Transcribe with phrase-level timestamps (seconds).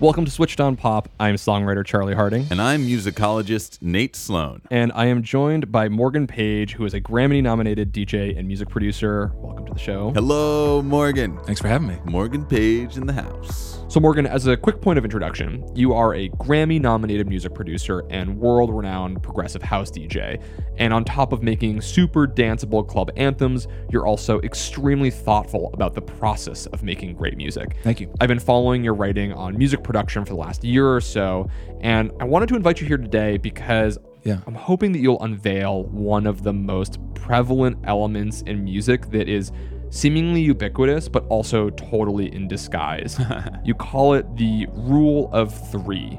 [0.00, 1.10] Welcome to Switched on Pop.
[1.20, 2.46] I'm songwriter Charlie Harding.
[2.50, 4.62] And I'm musicologist Nate Sloan.
[4.70, 8.70] And I am joined by Morgan Page, who is a Grammy nominated DJ and music
[8.70, 9.30] producer.
[9.34, 10.10] Welcome to the show.
[10.14, 11.36] Hello, Morgan.
[11.44, 11.98] Thanks for having me.
[12.06, 13.80] Morgan Page in the house.
[13.90, 18.04] So, Morgan, as a quick point of introduction, you are a Grammy nominated music producer
[18.08, 20.40] and world renowned progressive house DJ.
[20.78, 26.02] And on top of making super danceable club anthems, you're also extremely thoughtful about the
[26.02, 27.76] process of making great music.
[27.82, 28.14] Thank you.
[28.20, 32.12] I've been following your writing on music production for the last year or so, and
[32.20, 34.38] I wanted to invite you here today because yeah.
[34.46, 39.50] I'm hoping that you'll unveil one of the most prevalent elements in music that is
[39.90, 43.18] seemingly ubiquitous, but also totally in disguise.
[43.64, 46.10] you call it the rule of three.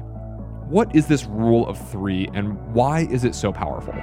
[0.68, 3.94] What is this rule of three, and why is it so powerful?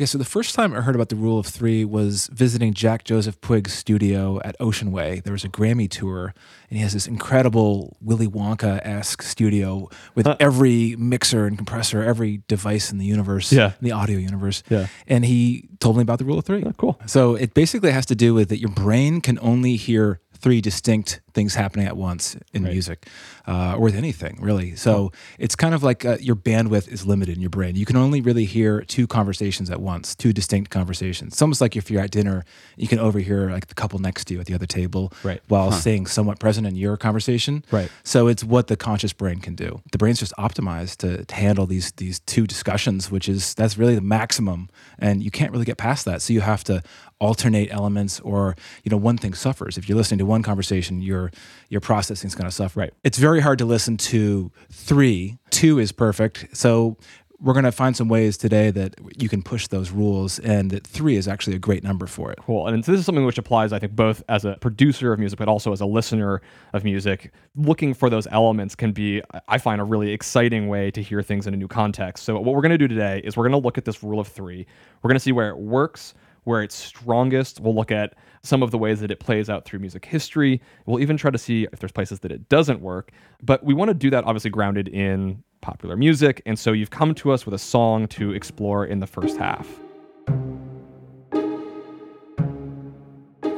[0.00, 3.04] Yeah, so the first time I heard about the rule of three was visiting Jack
[3.04, 5.20] Joseph Puig's studio at Ocean Way.
[5.20, 6.32] There was a Grammy tour,
[6.70, 12.02] and he has this incredible Willy Wonka esque studio with uh, every mixer and compressor,
[12.02, 13.72] every device in the universe, yeah.
[13.78, 14.62] in the audio universe.
[14.70, 14.86] Yeah.
[15.06, 16.64] And he told me about the rule of three.
[16.64, 16.98] Oh, cool.
[17.04, 21.20] So it basically has to do with that your brain can only hear three distinct
[21.32, 22.72] things happening at once in Right.
[22.72, 23.06] music
[23.46, 24.74] uh, or with anything really.
[24.76, 27.76] So it's kind of like uh, your bandwidth is limited in your brain.
[27.76, 31.32] You can only really hear two conversations at once two distinct conversations.
[31.34, 32.44] It's almost like if you're at dinner
[32.76, 35.40] you can overhear like the couple next to you at the other table Right.
[35.48, 37.64] while staying somewhat present in your conversation.
[37.70, 37.90] Right.
[38.02, 39.80] so it's what the conscious brain can do.
[39.92, 43.94] The brain's just optimized to, to handle these these two discussions which is that's really
[43.94, 44.68] the maximum
[44.98, 46.22] and you can't really get past that.
[46.22, 46.82] So you have to
[47.20, 51.30] alternate elements or you know one thing suffers if you're listening to one conversation your
[51.68, 52.94] your processing's going to suffer Right.
[53.04, 56.96] it's very hard to listen to three two is perfect so
[57.42, 60.86] we're going to find some ways today that you can push those rules and that
[60.86, 62.66] three is actually a great number for it Cool.
[62.68, 65.38] And so this is something which applies, I think, both as a producer of music,
[65.38, 66.42] but also as a listener
[66.74, 67.32] of music.
[67.56, 71.46] Looking for those elements can be, I find, a really exciting way to hear things
[71.46, 72.24] in a new context.
[72.24, 74.20] So, what we're going to do today is we're going to look at this rule
[74.20, 74.66] of three.
[75.02, 76.12] We're going to see where it works,
[76.44, 77.60] where it's strongest.
[77.60, 80.60] We'll look at some of the ways that it plays out through music history.
[80.86, 83.12] We'll even try to see if there's places that it doesn't work.
[83.42, 86.42] But we want to do that obviously grounded in popular music.
[86.46, 89.68] And so you've come to us with a song to explore in the first half.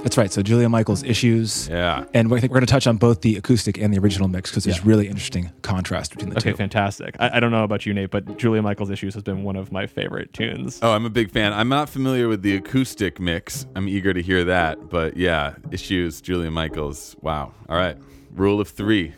[0.02, 2.04] That's right so julia michaels issues Yeah.
[2.14, 4.28] and we- I think we're going to touch on both the acoustic and the original
[4.28, 4.82] mix because there's Yeah.
[4.86, 7.14] really interesting contrast between the Okay, two fantastic.
[7.20, 9.70] I, I don't know about you, Nate, but Julia Michaels' Issues has been one of
[9.70, 10.78] my favorite tunes.
[10.82, 11.52] Oh, I'm a big fan.
[11.52, 13.66] I'm not familiar with the acoustic mix.
[13.76, 14.88] I'm eager to hear that.
[14.90, 17.14] But yeah, issues, Julia Michaels.
[17.20, 17.52] Wow.
[17.68, 17.96] All right.
[18.34, 19.12] Rule of three.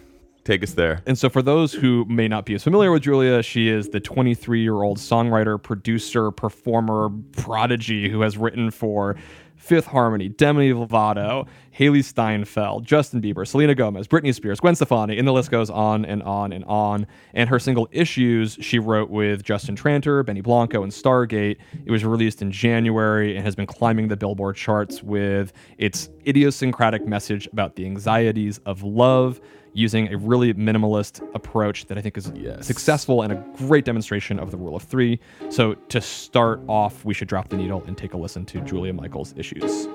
[0.44, 1.00] Take us there.
[1.06, 4.00] And so, for those who may not be as familiar with Julia, she is the
[4.00, 9.16] 23 year old songwriter, producer, performer, prodigy who has written for
[9.64, 11.46] Fifth Harmony, Demi Lovato,
[11.78, 16.04] Hailee Steinfeld, Justin Bieber, Selena Gomez, Britney Spears, Gwen Stefani, and the list goes on
[16.04, 17.06] and on and on.
[17.32, 21.56] And her single Issues, she wrote with Justin Tranter, Benny Blanco, and Stargate.
[21.86, 27.06] It was released in January and has been climbing the Billboard charts with its idiosyncratic
[27.06, 29.40] message about the anxieties of love
[29.74, 32.66] using a really minimalist approach that I think is Yes.
[32.66, 35.20] successful and a great demonstration of the rule of three.
[35.50, 38.92] So, to start off, we should drop the needle and take a listen to Julia
[38.92, 39.88] Michaels' issues.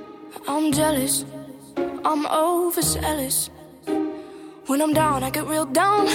[0.47, 1.25] I'm jealous,
[2.05, 3.49] I'm overzealous.
[4.67, 6.07] When I'm down, I get real down.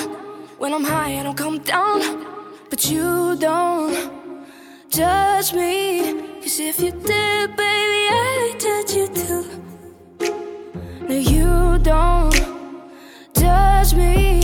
[0.59, 2.25] When I'm high, I don't come down.
[2.71, 4.47] But you don't
[4.91, 6.13] judge me.
[6.41, 9.45] Cause if you did, baby, I judge you too.
[11.09, 12.54] No, you don't
[13.45, 14.41] judge me,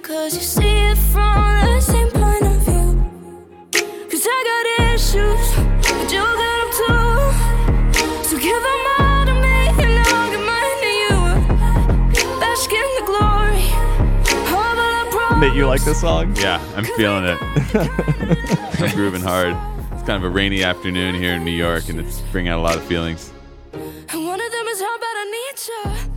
[0.00, 2.88] cause you see it from the same point of view.
[4.10, 4.64] Cause I got
[4.94, 5.46] issues,
[5.98, 7.08] but you got them too.
[8.28, 11.16] So give them all to me, and I'll give mine to you.
[12.38, 13.66] Bask in the glory
[14.38, 15.40] of all I promised.
[15.40, 16.36] Nate, you like this song?
[16.36, 17.38] Yeah, I'm feeling it.
[18.80, 19.56] I'm grooving hard.
[19.92, 22.62] It's kind of a rainy afternoon here in New York, and it's bringing out a
[22.62, 23.32] lot of feelings.
[23.72, 26.13] And one of them is how bad I need you.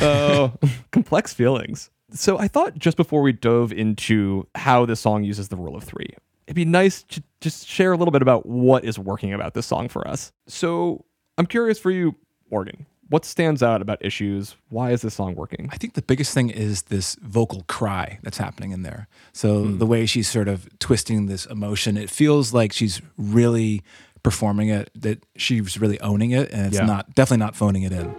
[0.00, 0.52] Oh,
[0.90, 1.90] complex feelings.
[2.12, 5.82] So I thought just before we dove into how this song uses the rule of
[5.84, 6.08] three,
[6.46, 9.66] it'd be nice to just share a little bit about what is working about this
[9.66, 10.32] song for us.
[10.46, 11.04] So
[11.38, 12.14] I'm curious for you,
[12.50, 12.86] Morgan.
[13.08, 14.56] What stands out about issues?
[14.68, 15.68] Why is this song working?
[15.72, 19.06] I think the biggest thing is this vocal cry that's happening in there.
[19.32, 19.78] So hmm.
[19.78, 23.82] the way she's sort of twisting this emotion, it feels like she's really
[24.24, 26.86] performing it, that she's really owning it, and it's Yeah.
[26.86, 28.12] not definitely not phoning it in.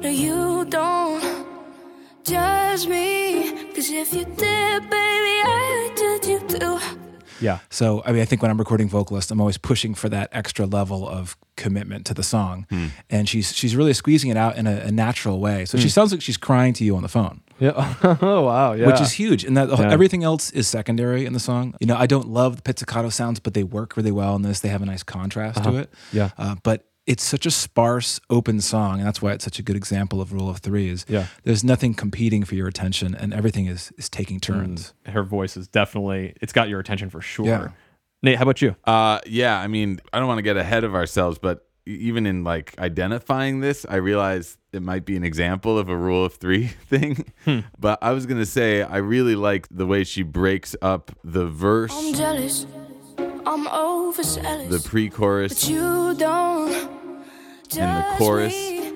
[0.00, 1.46] No, you don't
[2.24, 3.72] judge me.
[3.74, 6.78] Cause if you did, baby, I did you too.
[7.40, 7.60] Yeah.
[7.70, 10.66] So I mean, I think when I'm recording vocalist, I'm always pushing for that extra
[10.66, 12.86] level of commitment to the song, hmm.
[13.08, 15.64] and she's she's really squeezing it out in a, a natural way.
[15.64, 15.88] So she hmm.
[15.88, 17.40] sounds like she's crying to you on the phone.
[17.58, 17.94] Yeah.
[18.22, 18.72] oh wow.
[18.72, 18.86] Yeah.
[18.86, 19.44] which is huge.
[19.44, 19.92] And that Yeah.
[19.92, 21.74] everything else is secondary in the song.
[21.78, 24.60] You know, I don't love the pizzicato sounds, but they work really well in this.
[24.60, 25.78] They have a nice contrast to uh-huh.
[25.78, 25.94] it.
[26.12, 26.30] Yeah.
[26.38, 29.76] Uh, but it's such a sparse, open song, and that's why it's such a good
[29.76, 30.88] example of rule of three.
[30.88, 31.26] Is Yeah.
[31.44, 34.94] there's nothing competing for your attention, and everything is is taking turns.
[35.06, 37.46] her voice is definitely it's got your attention for sure.
[37.46, 37.68] Yeah.
[38.22, 38.76] Nate, how about you?
[38.84, 42.44] Uh, yeah, I mean, I don't want to get ahead of ourselves, but even in
[42.44, 46.66] like identifying this, I realize it might be an example of a rule of three
[46.92, 47.24] thing.
[47.78, 51.92] But I was gonna say I really like the way she breaks up the verse,
[51.92, 52.66] I'm jealous.
[53.46, 54.68] I'm overzealous.
[54.70, 56.99] the pre-chorus, but you don't judge
[57.78, 58.52] And the chorus.
[58.52, 58.92] me.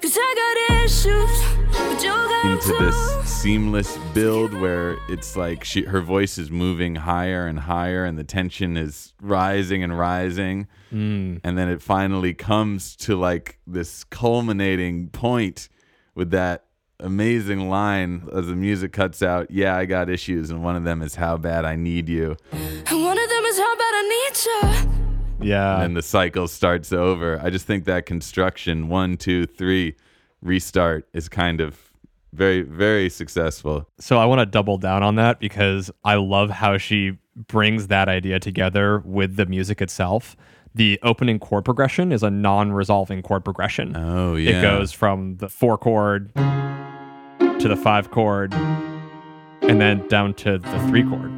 [0.00, 0.34] Cause I
[0.68, 1.30] got issues,
[1.72, 6.50] but you got them into this seamless build where it's like she her voice is
[6.50, 11.40] moving higher and higher and the tension is rising and rising mm.
[11.42, 15.68] and then it finally comes to like this culminating point
[16.14, 16.66] with that
[17.00, 21.02] amazing line as the music cuts out yeah i got issues and one of them
[21.02, 24.44] is how bad i need you And one of them is how bad I need
[24.46, 25.11] you.
[25.40, 25.82] Yeah.
[25.82, 29.96] and the cycle starts over i just think that construction one two three
[30.40, 31.90] restart is kind of
[32.32, 36.78] very very successful So I want to double down on that because I love how
[36.78, 37.18] she
[37.48, 40.36] brings that idea together with the music itself.
[40.74, 43.94] The opening chord progression is a non-resolving chord progression.
[43.96, 44.58] Oh, yeah.
[44.58, 50.78] It goes from the four chord to the five chord and then down to the
[50.88, 51.30] three chord.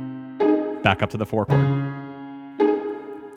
[0.84, 2.03] Back up to the four chord.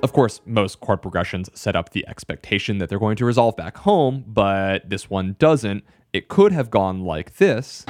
[0.03, 3.77] Of course, most chord progressions set up the expectation that they're going to resolve back
[3.77, 5.83] home, but this one doesn't.
[6.13, 7.83] It could have gone like this.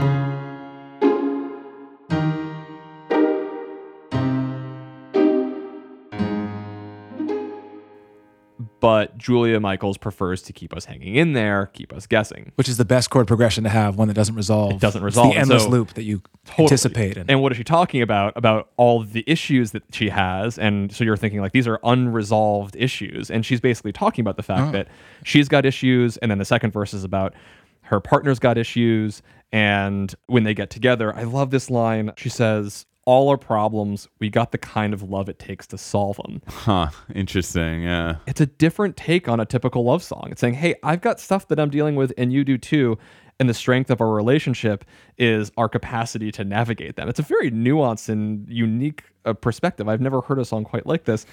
[8.80, 12.52] But Julia Michaels prefers to keep us hanging in there, keep us guessing.
[12.56, 14.74] Which is the best chord progression to have, one that doesn't resolve.
[14.74, 16.66] It doesn't It's resolve, the endless so- loop that you Totally.
[16.66, 17.18] anticipate.
[17.18, 18.34] And, And what is she talking about?
[18.36, 20.58] About all the issues that she has.
[20.60, 23.32] And so you're thinking, like, these are unresolved issues.
[23.32, 24.72] And she's basically talking about the fact oh.
[24.72, 24.88] that
[25.24, 26.18] she's got issues.
[26.18, 27.34] And then the second verse is about
[27.82, 29.22] her partner's got issues.
[29.52, 32.12] And when they get together, I love this line.
[32.18, 36.18] She says, All our problems, we got the kind of love it takes to solve
[36.18, 36.42] them.
[36.46, 36.90] Huh.
[37.16, 37.84] Interesting.
[37.84, 38.18] Yeah.
[38.28, 40.28] it's a different take on a typical love song.
[40.30, 42.98] It's saying, "Hey, I've got stuff that I'm dealing with, and you do too."
[43.40, 44.84] And the strength of our relationship
[45.18, 47.08] is our capacity to navigate them.
[47.08, 49.88] It's a very nuanced and unique uh, perspective.
[49.88, 51.26] I've never heard a song quite like this.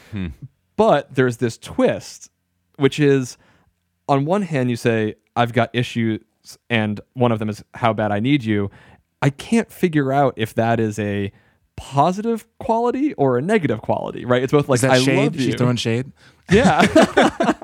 [0.76, 2.30] But there's this twist,
[2.76, 3.36] which is
[4.08, 6.20] on one hand, you say, I've got issues,
[6.68, 8.70] and one of them is how bad I need you.
[9.22, 11.32] I can't figure out if that is a
[11.76, 14.42] positive quality or a negative quality, right?
[14.42, 15.16] It's both like I shade?
[15.16, 15.42] love you.
[15.42, 16.12] She's throwing shade.
[16.50, 16.80] Yeah.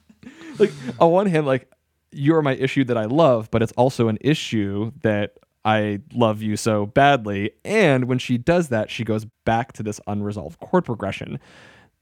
[0.58, 1.70] like on one hand, like
[2.10, 5.34] you're my issue that I love, but it's also an issue that
[5.64, 7.52] I love you so badly.
[7.64, 11.38] And when she does that, she goes back to this unresolved chord progression.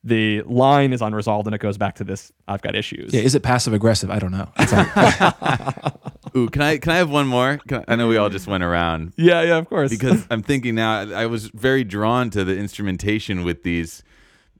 [0.06, 3.12] The line is unresolved and it goes back to this I've got issues.
[3.12, 4.08] Yeah, is it passive aggressive?
[4.08, 4.48] I don't know.
[6.36, 7.58] Ooh, can I can I have one more?
[7.72, 9.90] I, I know we all just went around yeah, yeah, of course.
[9.90, 11.00] because I'm thinking now.
[11.00, 14.04] I I was very drawn to the instrumentation with these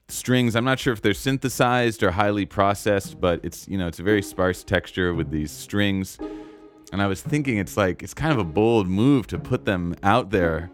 [0.09, 0.53] strings.
[0.53, 4.03] I'm not sure if they're synthesized or highly processed, but it's you know it's a
[4.03, 6.17] very sparse texture with these strings.
[6.91, 9.95] And I was thinking it's like it's kind of a bold move to put them
[10.03, 10.71] out there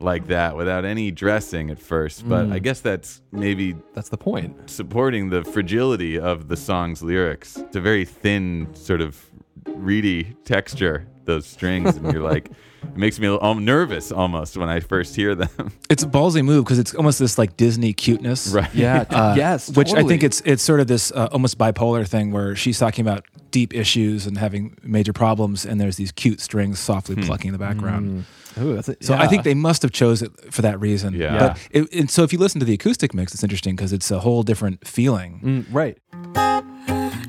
[0.00, 2.28] like that without any dressing at first.
[2.28, 4.70] But I guess that's maybe that's the point.
[4.70, 7.56] supporting the fragility of the song's lyrics.
[7.56, 9.30] It's a very thin, sort of
[9.66, 12.50] reedy texture those strings, and you're like,
[12.82, 15.72] it makes me a little, um, nervous almost when I first hear them.
[15.88, 18.48] It's a ballsy move because it's almost this like Disney cuteness.
[18.48, 18.72] right?
[18.74, 19.04] Yeah.
[19.10, 19.70] Uh, yes.
[19.70, 23.02] Which I think it's it's sort of this uh, almost bipolar thing where she's talking
[23.06, 27.52] about deep issues and having major problems, and there's these cute strings softly plucking in
[27.52, 28.24] the background.
[28.58, 29.04] Ooh, that's it.
[29.04, 31.14] So I think they must have chose it for that reason.
[31.14, 31.38] Yeah.
[31.38, 34.10] But it, and so if you listen to the acoustic mix, it's interesting because it's
[34.10, 35.40] a whole different feeling.
[35.42, 35.98] Mm, right.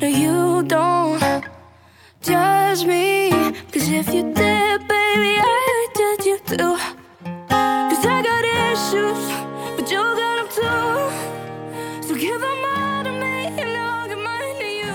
[0.02, 1.46] No, you don't
[2.22, 3.30] judge me.
[3.72, 4.91] Cause if you did,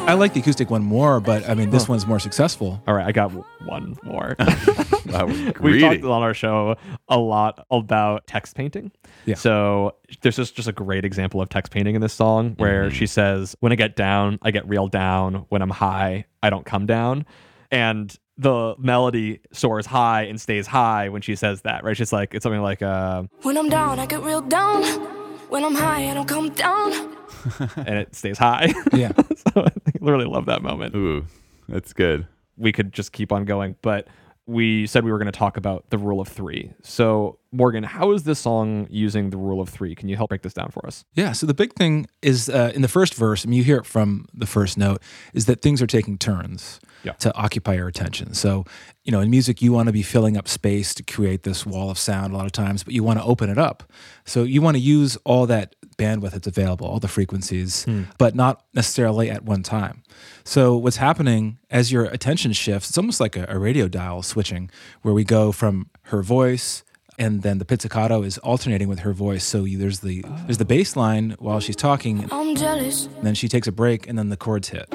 [0.07, 2.81] I like the acoustic one more, but I mean this one's more successful.
[2.87, 3.07] All right.
[3.07, 3.33] I got
[3.67, 4.37] one more.
[5.07, 5.81] Wow, We've greedy.
[5.81, 6.75] talked on our show
[7.09, 8.91] a lot about text painting.
[9.25, 9.37] Yeah.
[9.37, 13.07] So there's just, just a great example of text painting in this song where she
[13.07, 15.47] says, When I get down, I get real down.
[15.49, 17.25] When I'm high, I don't come down.
[17.71, 21.97] And the melody soars high and stays high when she says that, right?
[21.97, 24.83] She's like, it's something like, uh, When I'm down, I get real down.
[25.49, 27.17] When I'm high, I don't come down.
[27.77, 28.73] and it stays high.
[28.93, 29.13] Yeah.
[29.53, 30.95] so I really love that moment.
[30.95, 31.27] Ooh,
[31.69, 32.27] that's good.
[32.57, 34.09] we could just keep on going, but
[34.49, 36.73] we said we were going to talk about the rule of three.
[36.83, 39.97] So, Morgan, how is this song using the rule of three?
[39.97, 41.05] Can you help break this down for us?
[41.15, 41.33] Yeah.
[41.33, 43.87] So the big thing is uh, in the first verse, I mean, you hear it
[43.87, 45.03] from the first note,
[45.35, 47.13] is that things are taking turns Yeah.
[47.15, 48.35] to occupy your attention.
[48.35, 48.65] So,
[49.03, 51.91] you know, in music, you want to be filling up space to create this wall
[51.91, 53.83] of sound a lot of times, but you want to open it up.
[54.25, 58.05] So you want to use all that bandwidth that's available, all the frequencies, hmm.
[58.19, 60.03] but not necessarily at one time.
[60.45, 64.71] So what's happening as your attention shifts, it's almost like a, a radio dial switching,
[65.03, 66.85] where we go from her voice
[67.19, 69.45] and then the pizzicato is alternating with her voice.
[69.45, 73.35] So you, there's the there's the bass line while she's talking, I'm jealous, and then
[73.35, 74.93] she takes a break, and then the chords hit.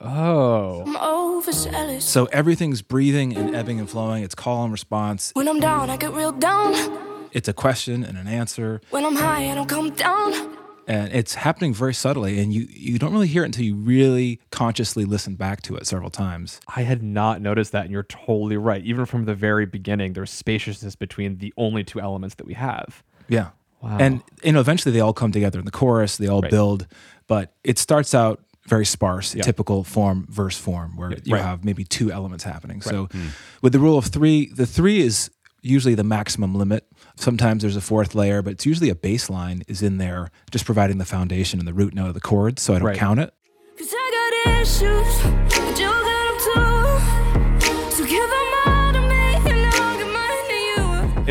[0.00, 2.04] Oh, I'm overzealous.
[2.04, 4.24] So everything's breathing and ebbing and flowing.
[4.24, 5.30] It's call and response.
[5.34, 7.11] When I'm down, I get real down.
[7.32, 10.56] It's a question and an answer, When I'm high, I don't come down.
[10.86, 12.38] and it's happening very subtly.
[12.40, 15.86] And you you don't really hear it until you really consciously listen back to it
[15.86, 16.60] several times.
[16.76, 18.84] I had not noticed that, and you're totally right.
[18.84, 23.02] Even from the very beginning, there's spaciousness between the only two elements that we have.
[23.28, 23.50] Yeah.
[23.80, 23.96] Wow.
[23.98, 26.16] And you know, eventually they all come together in the chorus.
[26.16, 26.50] They all Right.
[26.50, 26.86] build,
[27.26, 29.42] but it starts out very sparse, Yeah.
[29.42, 31.42] typical form verse form, where you right.
[31.42, 32.80] have maybe two elements happening.
[32.80, 33.28] So, hmm.
[33.60, 35.30] with the rule of three, the three is
[35.62, 36.86] usually the maximum limit.
[37.16, 40.64] Sometimes there's a fourth layer, but it's usually a bass line is in there, just
[40.64, 42.58] providing the foundation and the root note of the chord.
[42.58, 42.96] So I don't Right.
[42.96, 43.32] count it.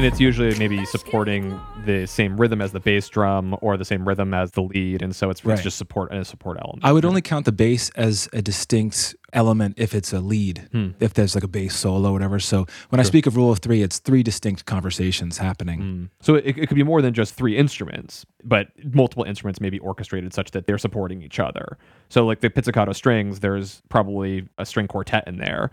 [0.02, 4.08] And it's usually maybe supporting the same rhythm as the bass drum or the same
[4.08, 5.54] rhythm as the lead, and so it's, Right.
[5.54, 6.84] it's just support and a support element.
[6.84, 10.90] I would only count the bass as a distinct element if it's a lead, Hmm.
[11.00, 12.40] if there's like a bass solo or whatever.
[12.40, 16.10] So when I speak of rule of three, it's three distinct conversations happening.
[16.20, 19.78] So it, it could be more than just three instruments, but multiple instruments may be
[19.78, 21.78] orchestrated such that they're supporting each other.
[22.10, 25.70] So like the pizzicato strings, there's probably a string quartet in there,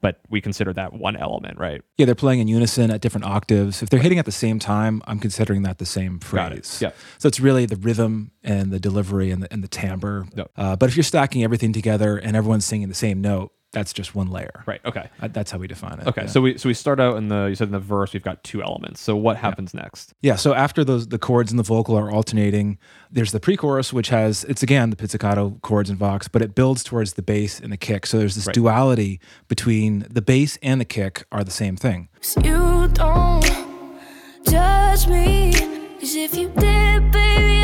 [0.00, 1.82] but we consider that one element, right?
[1.96, 3.82] Yeah, they're playing in unison at different octaves.
[3.82, 6.78] If they're hitting at the same time, I'm considering that the same phrase.
[6.80, 6.90] Yeah.
[7.18, 10.26] So it's really the rhythm and the delivery and the, and the timbre.
[10.34, 10.50] Yep.
[10.56, 14.14] Uh, but if you're stacking everything together and everyone's singing the same note, that's just
[14.16, 14.64] one layer.
[14.66, 14.80] Right.
[14.84, 15.08] Okay.
[15.20, 16.06] Uh, That's how we define it.
[16.08, 16.22] Okay.
[16.22, 16.26] Yeah.
[16.28, 18.42] So we so we start out in the you said in the verse we've got
[18.42, 19.00] two elements.
[19.00, 20.12] So what happens next?
[20.22, 22.78] Yeah, so after those the chords and the vocal are alternating,
[23.12, 26.82] there's the pre-chorus which has it's again the pizzicato chords and vox, but it builds
[26.82, 28.06] towards the bass and the kick.
[28.06, 28.54] So there's this Right.
[28.54, 32.08] duality between the bass and the kick are the same thing.
[32.42, 33.44] You don't
[34.48, 35.52] judge me.
[36.00, 37.59] Cause if you did, baby,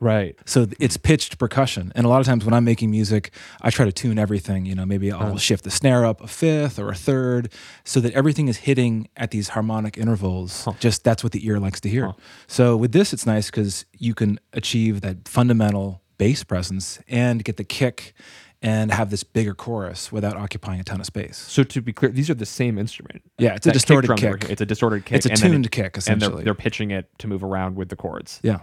[0.00, 0.34] Right.
[0.46, 1.92] So it's pitched percussion.
[1.94, 4.64] And a lot of times when I'm making music, I try to tune everything.
[4.64, 5.36] You know, maybe I'll uh-huh.
[5.36, 7.52] shift the snare up a fifth or a third
[7.84, 10.66] so that everything is hitting at these harmonic intervals.
[10.80, 12.14] Just that's what the ear likes to hear.
[12.46, 17.58] So with this, it's nice because you can achieve that fundamental bass presence and get
[17.58, 18.14] the kick
[18.62, 21.38] and have this bigger chorus without occupying a ton of space.
[21.48, 23.22] So to be clear, these are the same instrument.
[23.38, 24.42] Yeah, it's a distorted drum kick.
[24.42, 25.16] hearing- It's a distorted kick.
[25.16, 26.44] It's a and tuned it- kick, and they're, essentially.
[26.44, 28.38] they're pitching it to move around with the chords.
[28.42, 28.58] Yeah.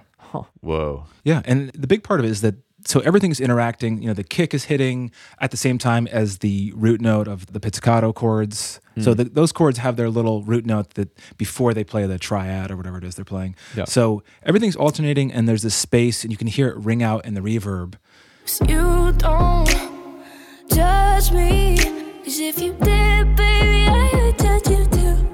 [0.61, 1.05] Whoa.
[1.23, 4.01] Yeah, and the big part of it is that so everything's interacting.
[4.03, 5.09] You know, the kick is hitting
[5.41, 8.79] at the same time as the root note of the pizzicato chords.
[8.99, 9.17] So Hmm.
[9.17, 12.77] the, those chords have their little root note that before they play the triad or
[12.77, 13.55] whatever it is they're playing.
[13.75, 13.85] Yeah.
[13.85, 17.33] So everything's alternating, and there's this space, and you can hear it ring out in
[17.33, 17.95] the reverb.
[20.69, 21.77] Cause judge me.
[22.23, 25.27] Cause if you did, baby, I would judge you too.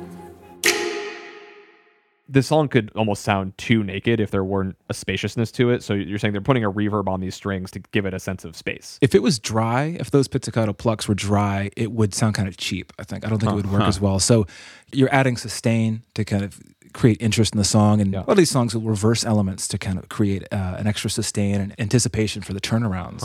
[2.29, 5.83] this song could almost sound too naked if there weren't a spaciousness to it.
[5.83, 8.43] So you're saying they're putting a reverb on these strings to give it a sense
[8.43, 8.97] of space.
[9.01, 12.57] If it was dry, if those pizzicato plucks were dry, it would sound kind of
[12.57, 12.91] cheap.
[12.97, 14.19] I think I don't think it would work as well.
[14.19, 14.47] So
[14.91, 16.59] you're adding sustain to kind of
[16.93, 19.77] create interest in the song, and a lot of these songs will reverse elements to
[19.77, 23.21] kind of create uh, an extra sustain and anticipation for the turnarounds.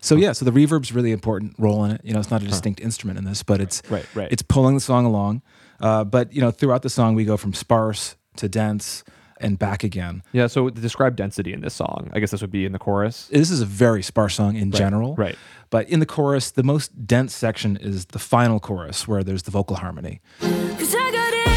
[0.00, 2.00] So yeah, so the reverb's really important role in it.
[2.04, 4.28] You know, it's not a distinct instrument in this, but it's Right, right.
[4.30, 5.42] It's pulling the song along.
[5.80, 9.04] Uh, but you know, throughout the song, we go from sparse to dense
[9.40, 10.22] and back again.
[10.32, 10.46] Yeah.
[10.46, 12.10] So describe density in this song.
[12.14, 13.26] I guess this would be in the chorus.
[13.28, 15.14] This is a very sparse song in general.
[15.16, 15.36] right.
[15.70, 19.50] But in the chorus, the most dense section is the final chorus where there's the
[19.50, 20.20] vocal harmony.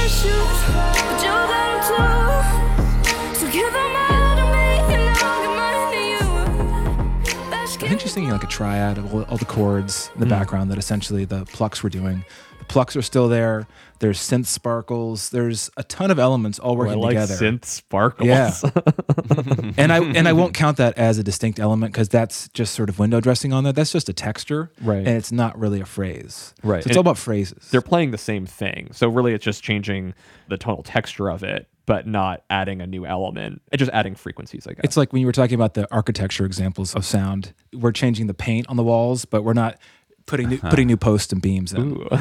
[0.07, 3.39] Cause I got issues, but you got them too.
[3.39, 7.49] So give them all to me, and I'll give mine to you.
[7.49, 10.25] Best I think she's singing like a triad of all, all the chords in the
[10.25, 10.29] hmm.
[10.29, 12.23] background that essentially the plucks were doing.
[12.67, 13.67] Plucks are still there.
[13.99, 15.29] There's synth sparkles.
[15.31, 17.35] There's a ton of elements all oh, working Oh, I like together.
[17.35, 18.27] synth sparkles.
[18.27, 18.51] Yeah.
[19.77, 22.89] and I and I won't count that as a distinct element because that's just sort
[22.89, 23.75] of window dressing on that.
[23.75, 24.99] That's just a texture, Right.
[24.99, 26.83] And it's not really a phrase, Right.
[26.83, 27.69] So it's And all about phrases.
[27.71, 28.89] they're playing the same thing.
[28.91, 30.13] So really, it's just changing
[30.47, 33.61] the tonal texture of it, but not adding a new element.
[33.71, 34.67] It's just adding frequencies.
[34.67, 34.81] I guess.
[34.83, 37.53] It's like when you were talking about the architecture examples of sound.
[37.73, 39.77] We're changing the paint on the walls, but we're not
[40.27, 40.69] putting new, uh-huh.
[40.69, 42.07] putting new posts and beams in.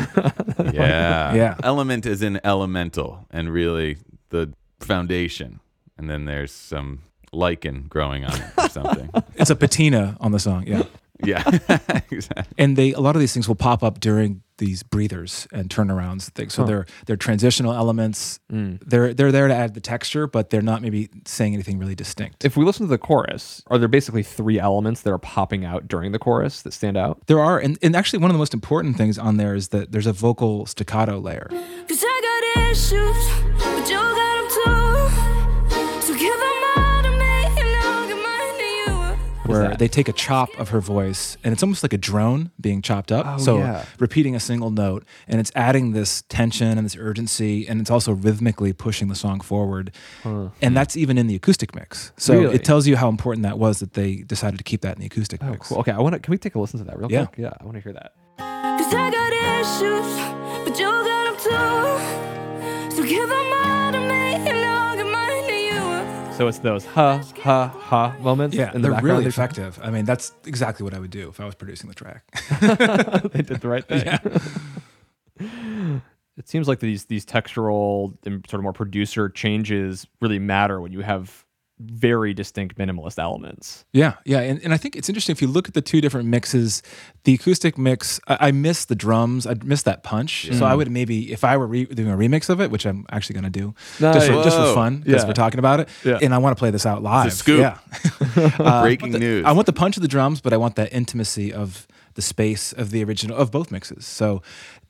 [0.72, 1.34] Yeah.
[1.34, 1.56] Yeah.
[1.62, 3.98] Element is in elemental and really
[4.30, 5.60] the foundation.
[5.98, 9.10] And then there's some lichen growing on it or something.
[9.34, 10.84] It's a patina on the song, yeah.
[11.25, 11.42] Yeah.
[12.11, 12.44] exactly.
[12.58, 16.26] And they a lot of these things will pop up during these breathers and turnarounds
[16.26, 16.54] and things.
[16.54, 18.40] So they're they're transitional elements.
[18.50, 18.78] Mm.
[18.85, 22.44] They're they're there to add the texture, but they're not maybe saying anything really distinct.
[22.44, 25.88] if we listen to the chorus, are there basically three elements that are popping out
[25.88, 27.18] during the chorus that stand out?
[27.26, 29.92] there are, and, and actually one of the most important things on there is that
[29.92, 31.49] there's a vocal staccato layer.
[31.50, 32.20] Cause I
[32.54, 33.35] got issues,
[39.60, 39.78] where that?
[39.78, 43.10] they take a chop of her voice and it's almost like a drone being chopped
[43.12, 43.26] up.
[43.26, 43.84] Oh, so yeah.
[43.98, 48.12] repeating a single note and it's adding this tension and this urgency and it's also
[48.12, 49.92] rhythmically pushing the song forward.
[50.25, 52.12] And that's even in the acoustic mix.
[52.16, 52.54] So Really?
[52.56, 55.06] it tells you how important that was that they decided to keep that in the
[55.06, 55.69] acoustic Oh, mix.
[55.69, 55.78] cool.
[55.78, 56.19] Okay, I want to.
[56.21, 57.26] Can we take a listen to that real Yeah.
[57.26, 57.38] quick?
[57.38, 58.12] Yeah, I want to hear that.
[58.38, 61.36] Cause I got issues, but you got them
[62.90, 62.97] too.
[62.97, 63.65] So give them all
[66.36, 68.54] So it's those ha ha ha moments.
[68.54, 69.18] Yeah, in the they're background.
[69.18, 69.78] really effective.
[69.82, 72.25] I mean, that's exactly what I would do if I was producing the track.
[73.32, 74.04] they did the right thing.
[74.04, 74.18] Yeah.
[76.36, 80.92] it seems like these these textural and sort of more producer changes really matter when
[80.92, 81.46] you have
[81.78, 83.84] very distinct minimalist elements.
[83.93, 86.26] Yeah, yeah, and, and I think it's interesting if you look at the two different
[86.28, 86.82] mixes.
[87.25, 89.47] The acoustic mix, I, I miss the drums.
[89.47, 90.49] I miss that punch.
[90.52, 93.04] So I would maybe, if I were re- doing a remix of it, which I'm
[93.10, 95.28] actually going to do, just, for, just for fun because Yeah.
[95.28, 96.19] we're talking about it, Yeah.
[96.23, 97.32] and I want to play this out live.
[97.32, 97.60] scoop.
[97.60, 97.78] Yeah,
[98.58, 99.45] Uh, Breaking news.
[99.45, 102.72] I want the punch of the drums, but I want that intimacy of the space
[102.72, 104.04] of the original of both mixes.
[104.06, 104.42] So.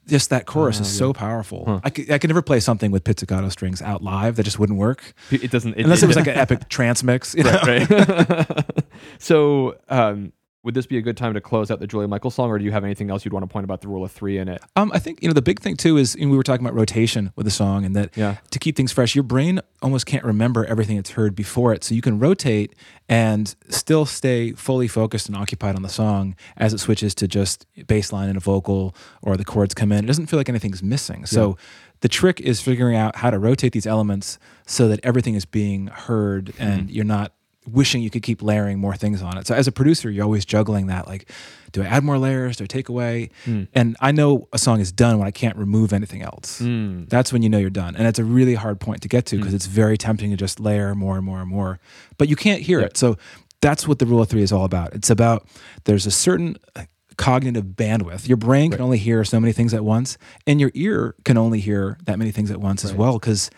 [0.07, 1.81] Just that chorus is so powerful.
[1.83, 4.37] I, could, I could never play something with pizzicato strings out live.
[4.37, 7.35] That just wouldn't work It doesn't it, unless it was like an epic trance mix.
[7.35, 7.59] you know?
[7.67, 8.65] right.
[9.19, 10.31] so, um,
[10.63, 12.65] would this be a good time to close out the Julia Michaels song, or do
[12.65, 14.61] you have anything else you'd want to point about the rule of three in it?
[14.75, 17.31] Um, I think you know the big thing too is we were talking about rotation
[17.35, 18.37] with the song, and that Yeah.
[18.51, 21.95] to keep things fresh, your brain almost can't remember everything it's heard before it, so
[21.95, 22.73] you can rotate
[23.07, 27.65] and still stay fully focused and occupied on the song as it switches to just
[27.87, 30.03] bass line and a vocal or the chords come in.
[30.03, 31.25] It doesn't feel like anything's missing.
[31.25, 31.55] So
[32.01, 35.87] the trick is figuring out how to rotate these elements so that everything is being
[35.87, 37.31] heard and you're not
[37.67, 39.47] wishing you could keep layering more things on it.
[39.47, 41.29] So as a producer, you're always juggling that like
[41.71, 42.57] do I add more layers?
[42.57, 43.29] Do I take away?
[43.45, 43.63] Hmm.
[43.73, 46.59] And I know a song is done when I can't remove anything else.
[46.59, 47.05] Hmm.
[47.05, 47.95] That's when you know you're done.
[47.95, 49.41] And it's a really hard point to get to hmm.
[49.41, 51.79] because it's very tempting to just layer more and more and more.
[52.17, 52.97] But you can't hear it.
[52.97, 53.17] So
[53.61, 54.93] that's what the rule of 3 is all about.
[54.93, 55.47] It's about
[55.85, 56.85] there's a certain uh,
[57.17, 58.27] cognitive bandwidth.
[58.27, 61.59] Your brain can only hear so many things at once and your ear can only
[61.59, 63.49] hear that many things at once as well cuz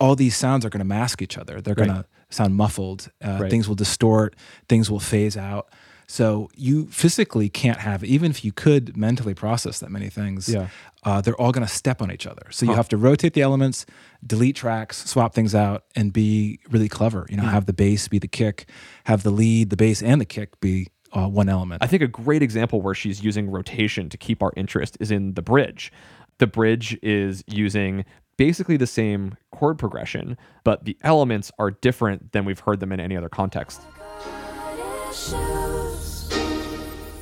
[0.00, 1.60] all these sounds are going to mask each other.
[1.60, 3.10] They're going to sound muffled.
[3.24, 3.50] Uh, Right.
[3.50, 4.36] Things will distort.
[4.68, 5.68] Things will phase out.
[6.06, 10.68] So you physically can't have, even if you could mentally process that many things, Yeah.
[11.02, 12.46] uh, they're all going to step on each other.
[12.50, 13.86] So you have to rotate the elements,
[14.26, 17.26] delete tracks, swap things out, and be really clever.
[17.30, 18.68] You know, have the bass be the kick,
[19.04, 21.82] have the lead, the bass, and the kick be uh, one element.
[21.82, 25.34] I think a great example where she's using rotation to keep our interest is in
[25.34, 25.90] the bridge.
[26.38, 28.04] The bridge is using
[28.36, 33.00] basically the same chord progression, but the elements are different than we've heard them in
[33.00, 33.80] any other context.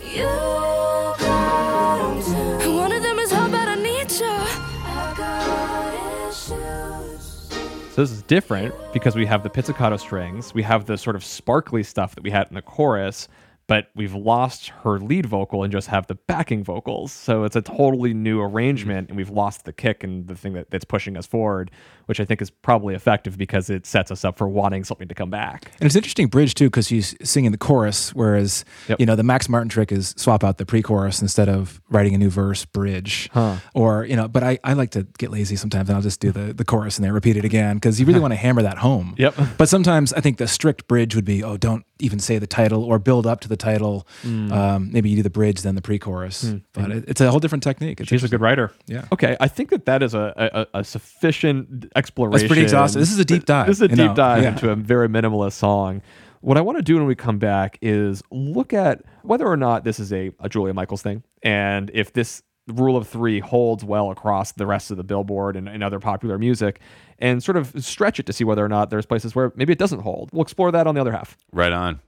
[0.01, 2.33] You got 'em too.
[2.65, 4.27] And one of them is how bad I need you.
[4.27, 7.49] I got issues.
[7.95, 11.25] So this is different because we have the pizzicato strings, we have the sort of
[11.25, 13.29] sparkly stuff that we had in the chorus,
[13.73, 17.11] but we've lost her lead vocal and just have the backing vocals.
[17.11, 20.71] So it's a totally new arrangement, and we've lost the kick and the thing that,
[20.71, 21.71] that's pushing us forward,
[22.05, 25.15] which I think is probably effective because it sets us up for wanting something to
[25.15, 25.73] come back.
[25.81, 29.01] And it's an interesting bridge too, because he's singing the chorus, whereas Yep.
[29.01, 32.19] you know the Max Martin trick is swap out the pre-chorus instead of writing a
[32.19, 33.31] new verse bridge,
[33.73, 34.29] or you know.
[34.29, 36.99] But I, I like to get lazy sometimes, and I'll just do the the chorus
[36.99, 39.15] and then repeat it again because you really want to hammer that home.
[39.17, 39.35] Yep.
[39.57, 42.85] But sometimes I think the strict bridge would be, oh, don't even say the title
[42.85, 44.07] or build up to the title.
[44.23, 44.53] Hmm.
[44.53, 46.55] Um, maybe you do the bridge then the pre-chorus.
[46.73, 48.01] But it, it's a whole different technique.
[48.01, 48.73] It's She's a good writer.
[48.87, 49.07] Yeah.
[49.13, 52.39] Okay, I think that that is a, a, a sufficient exploration.
[52.39, 53.01] That's pretty exhaustive.
[53.01, 54.51] This is a deep dive, This is a deep know, dive yeah.
[54.51, 56.03] into a very minimalist song.
[56.41, 59.85] What I want to do when we come back is look at whether or not
[59.85, 64.11] this is a, a Julia Michaels thing, and if this rule of three holds well
[64.11, 66.81] across the rest of the Billboard and, and other popular music,
[67.19, 69.79] and sort of stretch it to see whether or not there's places where maybe it
[69.79, 70.31] doesn't hold.
[70.33, 71.37] We'll explore that on the other half.
[71.53, 72.01] Right on.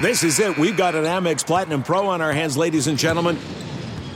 [0.00, 0.58] This is it.
[0.58, 3.38] We've got an Amex Platinum Pro on our hands, ladies and gentlemen.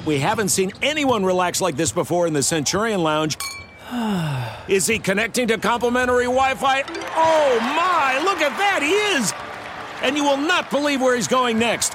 [0.04, 3.36] We haven't seen anyone relax like this before in the Centurion Lounge.
[4.68, 6.82] Is he connecting to complimentary Wi Fi?
[6.82, 9.32] Oh my, look at that, he is!
[10.02, 11.94] And you will not believe where he's going next.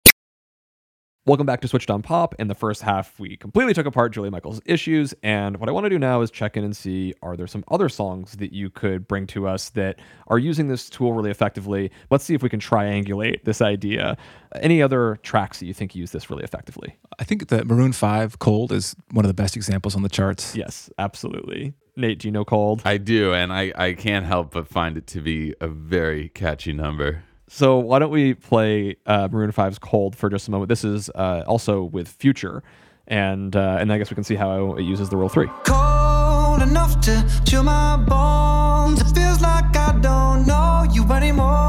[1.27, 2.33] Welcome back to Switched on Pop.
[2.39, 5.83] In the first half, we completely took apart Julia Michaels' issues, and what I want
[5.83, 8.71] to do now is check in and see are there some other songs that you
[8.71, 11.91] could bring to us that are using this tool really effectively?
[12.09, 14.17] Let's see if we can triangulate this idea.
[14.55, 16.97] Any other tracks that you think use this really effectively?
[17.19, 20.55] I think the Maroon Five "Cold" is one of the best examples on the charts.
[20.55, 21.75] Yes, absolutely.
[21.95, 22.81] Nate, do you know Cold?
[22.83, 26.73] I do, and I, I can't help but find it to be a very catchy
[26.73, 27.25] number.
[27.53, 30.69] So why don't we play uh, Maroon 5's "Cold" for just a moment?
[30.69, 32.63] This is uh, also with Future,
[33.07, 35.47] and uh, and I guess we can see how it uses the Rule Three.
[35.65, 39.01] cold enough to chill my bones.
[39.01, 41.60] It feels like I don't know you anymore.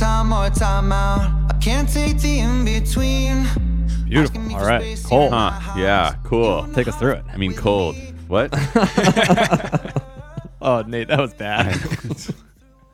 [0.00, 1.20] Time or time out?
[1.50, 3.46] I can't take the in between.
[4.08, 4.40] Beautiful.
[4.56, 5.30] All right, Cold.
[5.30, 5.78] Huh.
[5.78, 6.66] Yeah, cool.
[6.72, 7.24] Take us through it.
[7.30, 7.96] I mean, cold.
[8.26, 8.50] What?
[10.62, 11.74] Oh, Nate, that was bad.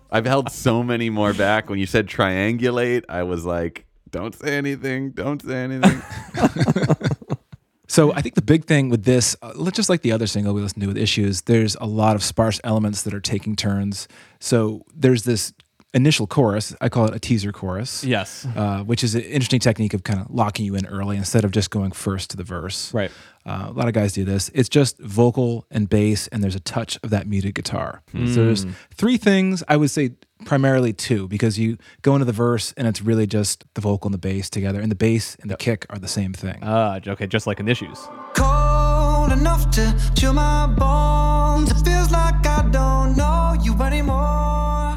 [0.09, 1.69] I've held so many more back.
[1.69, 5.11] When you said triangulate, I was like, don't say anything.
[5.11, 6.01] Don't say anything.
[7.88, 10.53] So I think the big thing with this, uh, li- just like the other single
[10.53, 14.09] we listened to with Issues, there's a lot of sparse elements that are taking turns.
[14.40, 15.53] So there's this
[15.97, 16.77] initial chorus.
[16.81, 18.05] I call it a teaser chorus.
[18.05, 18.47] yes.
[18.55, 21.51] Uh, which is an interesting technique of kind of locking you in early instead of
[21.51, 22.93] just going first to the verse.
[22.95, 23.11] Right.
[23.47, 24.51] Uh, a lot of guys do this.
[24.55, 28.03] It's just vocal and bass, and there's a touch of that muted guitar.
[28.13, 28.27] Hmm.
[28.27, 29.63] So there's three things.
[29.69, 30.11] I would say
[30.45, 34.15] primarily two, because you go into the verse and it's really just the vocal and
[34.15, 36.63] the bass together, and the bass and the kick are the same thing.
[36.63, 37.99] Uh, okay, just like in issues.
[38.35, 41.73] Cold enough to chill my bones.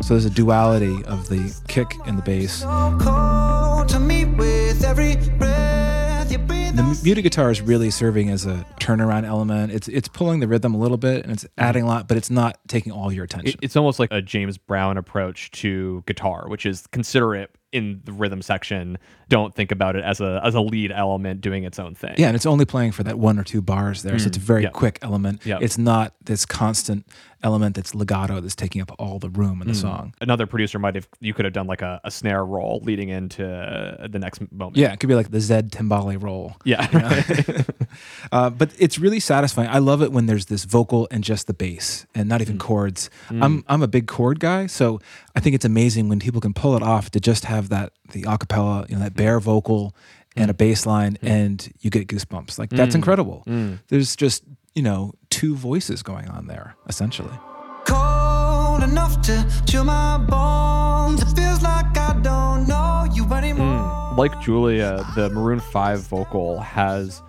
[0.09, 2.61] So there's a duality of the kick and the bass.
[2.61, 6.77] So cold to me with every breath you breathe.
[6.77, 9.71] The muted guitar is really serving as a turnaround element.
[9.71, 11.61] It's it's pulling the rhythm a little bit and it's mm-hmm.
[11.61, 13.49] adding a lot, but it's not taking all your attention.
[13.49, 18.01] It- it's almost like a James Brown approach to guitar, which is consider it in
[18.03, 18.97] the rhythm section.
[19.27, 22.15] Don't think about it as a as a lead element doing its own thing.
[22.17, 24.17] Yeah, and it's only playing for that one or two bars there.
[24.17, 24.69] So it's a mm, very yeah.
[24.69, 25.45] quick element.
[25.45, 25.59] Yeah.
[25.61, 27.07] It's not this constant
[27.43, 29.81] element that's legato that's taking up all the room in the mm.
[29.81, 30.13] song.
[30.19, 33.43] Another producer might have you could have done like a, a snare roll leading into
[33.43, 34.77] the next moment.
[34.77, 36.55] Yeah, it could be like the Zedd timbale roll.
[36.63, 36.87] Yeah.
[38.31, 39.67] Uh, but it's really satisfying.
[39.67, 42.59] I love it when there's this vocal and just the bass and not even mm.
[42.59, 43.09] chords.
[43.29, 43.43] Mm.
[43.43, 44.99] I'm I'm a big chord guy, so
[45.35, 48.23] I think it's amazing when people can pull it off to just have that the
[48.23, 49.17] acapella, you know, that mm.
[49.17, 49.95] bare vocal
[50.35, 52.59] and a bass line and you get goosebumps.
[52.59, 53.43] Like that's incredible.
[53.87, 54.43] There's just,
[54.75, 57.33] you know, two voices going on there, essentially.
[57.85, 61.21] Cold enough to chill my bones.
[61.21, 61.68] It feels like
[64.19, 67.23] like Julia, the Maroon 5 vocal has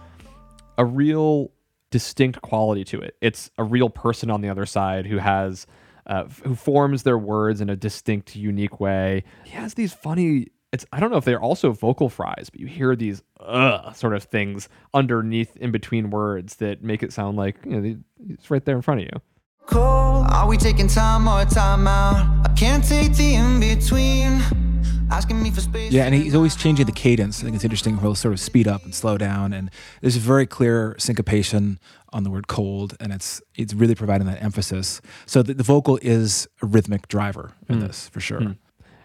[0.76, 1.52] a real
[1.92, 3.14] distinct quality to it.
[3.20, 5.68] It's a real person on the other side who has
[6.08, 9.22] uh, who forms their words in a distinct, unique way.
[9.44, 10.48] He has these funny.
[10.72, 14.16] It's I don't know if they're also vocal fries, but you hear these uh sort
[14.16, 17.96] of things underneath, in between words that make it sound like you know
[18.30, 19.20] it's right there in front of you.
[19.66, 20.26] cold.
[20.30, 22.48] Are we taking time or time out?
[22.48, 24.69] I can't take the in between.
[25.10, 25.92] Asking me for space.
[25.92, 27.40] Yeah, and he's always changing the cadence.
[27.40, 27.98] I think it's interesting.
[27.98, 31.78] He'll sort of speed up and slow down, and there's a very clear syncopation
[32.12, 35.00] on the word "cold," and it's it's really providing that emphasis.
[35.26, 37.86] So the, the vocal is a rhythmic driver in hmm.
[37.86, 38.40] this for sure.
[38.40, 38.52] Hmm.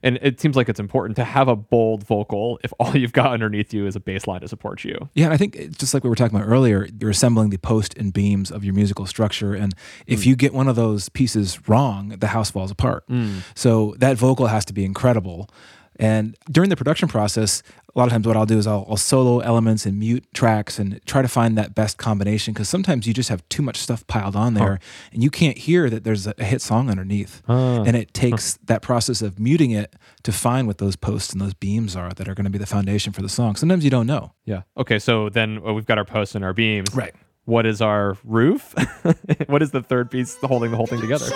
[0.03, 3.31] And it seems like it's important to have a bold vocal if all you've got
[3.31, 5.09] underneath you is a bass line to support you.
[5.13, 7.57] Yeah, and I think it's just like we were talking about earlier, you're assembling the
[7.57, 9.53] post and beams of your musical structure.
[9.53, 9.73] And
[10.07, 10.27] if mm.
[10.27, 13.07] you get one of those pieces wrong, the house falls apart.
[13.07, 13.41] Mm.
[13.55, 15.49] So that vocal has to be incredible.
[15.97, 17.63] And during the production process,
[17.95, 20.77] a lot of times what I'll do is I'll, I'll solo elements and mute tracks
[20.79, 24.05] and try to find that best combination because sometimes you just have too much stuff
[24.07, 24.79] piled on there
[25.13, 27.41] and you can't hear that there's a, a hit song underneath.
[27.47, 31.53] And it takes that process of muting it to find what those posts and those
[31.53, 33.55] beams are that are going to be the foundation for the song.
[33.55, 34.33] Sometimes you don't know.
[34.43, 34.63] Yeah.
[34.77, 34.99] Okay.
[34.99, 36.93] So then uh, we've got our posts and our beams.
[36.93, 37.15] Right.
[37.45, 38.73] What is our roof?
[39.47, 41.27] what is the third piece holding the whole thing together?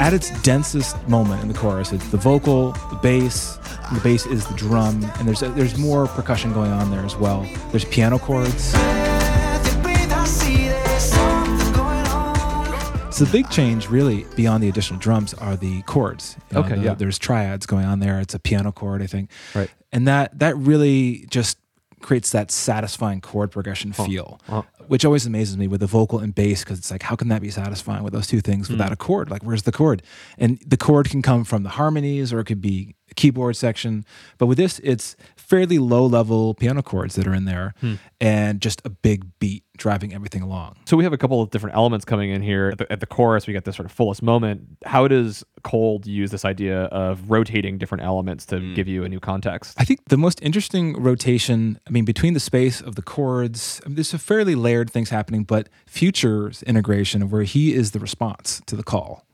[0.00, 3.56] At its densest moment in the chorus, it's the vocal, the bass.
[3.92, 7.46] The bass is the drum, and there's there's more percussion going on there as well.
[7.70, 8.72] There's piano chords.
[8.72, 13.12] Breath you breathe, I see there's something going on.
[13.12, 16.36] So the big change, really, beyond the additional drums, are the chords.
[16.50, 16.94] You know, Okay, the- yeah.
[16.94, 18.20] There's triads going on there.
[18.20, 19.30] It's a piano chord, I think.
[19.54, 19.70] Right.
[19.92, 21.58] And that that really just
[22.00, 24.40] creates that satisfying chord progression feel,
[24.88, 27.40] which always amazes me with the vocal and bass because it's like, how can that
[27.42, 28.74] be satisfying with those two things Hmm.
[28.74, 29.30] without a chord?
[29.30, 30.02] Like, where's the chord?
[30.38, 34.04] And the chord can come from the harmonies or it could be a keyboard section.
[34.38, 37.94] But with this, it's fairly low level piano chords that are in there Hmm.
[38.20, 40.76] and just a big beat driving everything along.
[40.84, 42.68] So we have a couple of different elements coming in here.
[42.68, 44.76] At the, at the chorus, we get this sort of fullest moment.
[44.84, 48.74] How does Cold use this idea of rotating different elements to hmm.
[48.74, 49.74] give you a new context?
[49.78, 53.88] I think the most interesting rotation, I mean, between the space of the chords, I
[53.88, 57.98] mean, there's a fairly layered things happening, but Future's integration of where he is the
[57.98, 59.24] response to the call.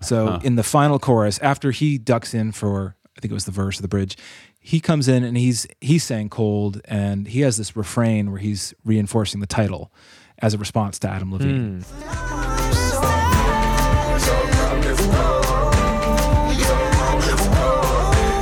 [0.00, 3.50] So in the final chorus, after he ducks in for, I think it was the
[3.52, 4.16] verse of the bridge,
[4.58, 8.72] he comes in and he's he's saying cold, and he has this refrain where he's
[8.84, 9.92] reinforcing the title
[10.38, 11.82] as a response to Adam Levine.
[11.82, 12.92] Hmm.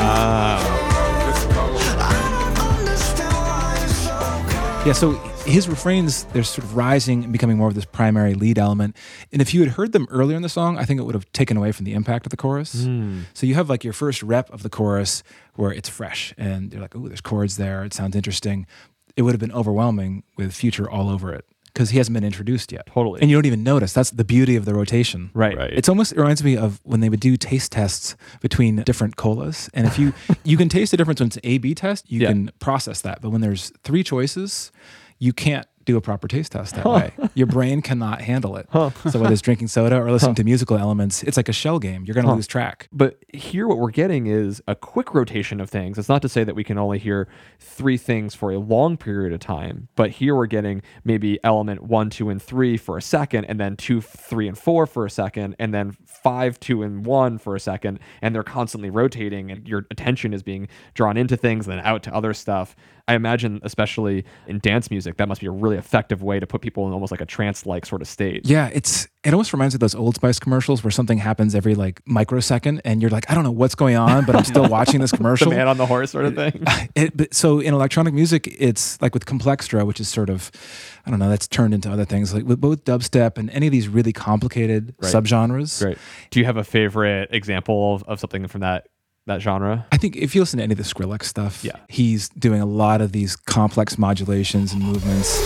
[0.03, 0.67] Ah.
[4.87, 8.59] Yeah, so his refrains, they're sort of rising and becoming more of this primary lead
[8.59, 8.97] element.
[9.33, 11.31] And if you had heard them earlier in the song, I think it would have
[11.33, 12.85] taken away from the impact of the chorus.
[12.85, 13.23] Hmm.
[13.35, 15.23] So you have like your first rep of the chorus
[15.55, 17.85] where it's fresh and you're like, oh, there's chords there.
[17.85, 18.67] It sounds interesting.
[19.17, 22.71] It would have been overwhelming with Future all over it because he hasn't been introduced
[22.73, 22.87] yet.
[22.87, 23.21] Totally.
[23.21, 23.93] And you don't even notice.
[23.93, 25.31] That's the beauty of the rotation.
[25.35, 25.57] Right.
[25.57, 25.73] Right.
[25.73, 29.69] It's almost it reminds me of when they would do taste tests between different colas.
[29.75, 30.13] And if you
[30.45, 32.29] you can taste the difference when it's an A B test, you Yeah.
[32.29, 33.21] can process that.
[33.21, 34.71] But when there's three choices,
[35.21, 37.31] you can't do a proper taste test that way.
[37.35, 38.69] Your brain cannot handle it.
[39.11, 42.05] So whether it's drinking soda or listening to musical elements, it's like a shell game.
[42.05, 42.89] You're gonna lose track.
[42.93, 45.99] But here, what we're getting is a quick rotation of things.
[45.99, 47.29] It's not to say that we can only hear
[47.59, 52.11] three things for a long period of time, but here we're getting maybe element one,
[52.11, 55.57] two, and three for a second, and then two, three, and four for a second,
[55.59, 59.87] and then five, two, and one for a second, and they're constantly rotating, and your
[59.91, 62.77] attention is being drawn into things, and then out to other stuff.
[63.11, 66.61] I imagine, especially in dance music, that must be a really effective way to put
[66.61, 68.47] people in almost like a trance-like sort of state.
[68.47, 71.75] Yeah, it's it almost reminds me of those Old Spice commercials where something happens every
[71.75, 75.01] like microsecond, and you're like, I don't know what's going on, but I'm still watching
[75.01, 75.51] this commercial.
[75.51, 76.63] The man on the horse sort of thing.
[76.95, 80.51] it, but so in electronic music, it's like with Complextro, which is sort of,
[81.05, 83.73] I don't know, that's turned into other things like with both dubstep and any of
[83.73, 85.13] these really complicated Right.
[85.13, 85.85] subgenres.
[85.85, 85.99] Right.
[86.31, 88.87] Do you have a favorite example of, of something from that
[89.31, 89.87] that genre?
[89.93, 91.73] I think if you listen to any of the Skrillex stuff, Yeah.
[91.89, 95.39] he's doing a lot of these complex modulations and movements.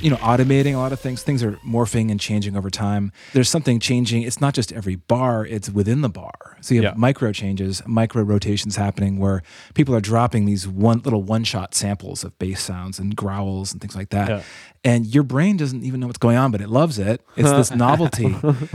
[0.00, 1.22] You know automating a lot of things.
[1.22, 3.12] Things are morphing and changing over time.
[3.32, 4.22] There's something changing.
[4.22, 6.56] It's not just every bar it's within the bar.
[6.60, 6.98] So you have Yeah.
[6.98, 9.42] micro changes micro rotations happening where
[9.74, 13.80] people are dropping these one little one shot samples of bass sounds and growls and
[13.80, 14.28] things like that.
[14.28, 14.42] Yeah.
[14.84, 17.22] and your brain doesn't even know what's going on but it loves it.
[17.36, 18.34] It's this novelty.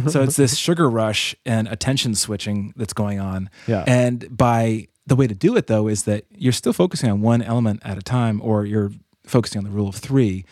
[0.10, 3.50] So it's this sugar rush and attention switching that's going on.
[3.68, 3.84] Yeah.
[3.88, 7.42] and by the way to do it though is that you're still focusing on one
[7.44, 8.92] element at a time or you're
[9.26, 10.46] focusing on the rule of three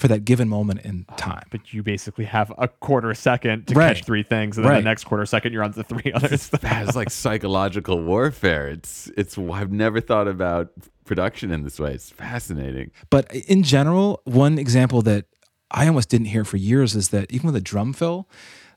[0.00, 1.44] for that given moment in uh, time.
[1.50, 3.94] But you basically have a quarter second to Right.
[3.96, 4.78] catch three things, and then Right.
[4.80, 6.50] the next quarter second you're on to three others.
[6.52, 8.68] It's like psychological warfare.
[8.68, 9.36] It's it's.
[9.38, 10.70] I've never thought about
[11.04, 11.92] production in this way.
[11.94, 12.90] It's fascinating.
[13.10, 15.26] But in general, one example that
[15.70, 18.28] I almost didn't hear for years is that even with a drum fill,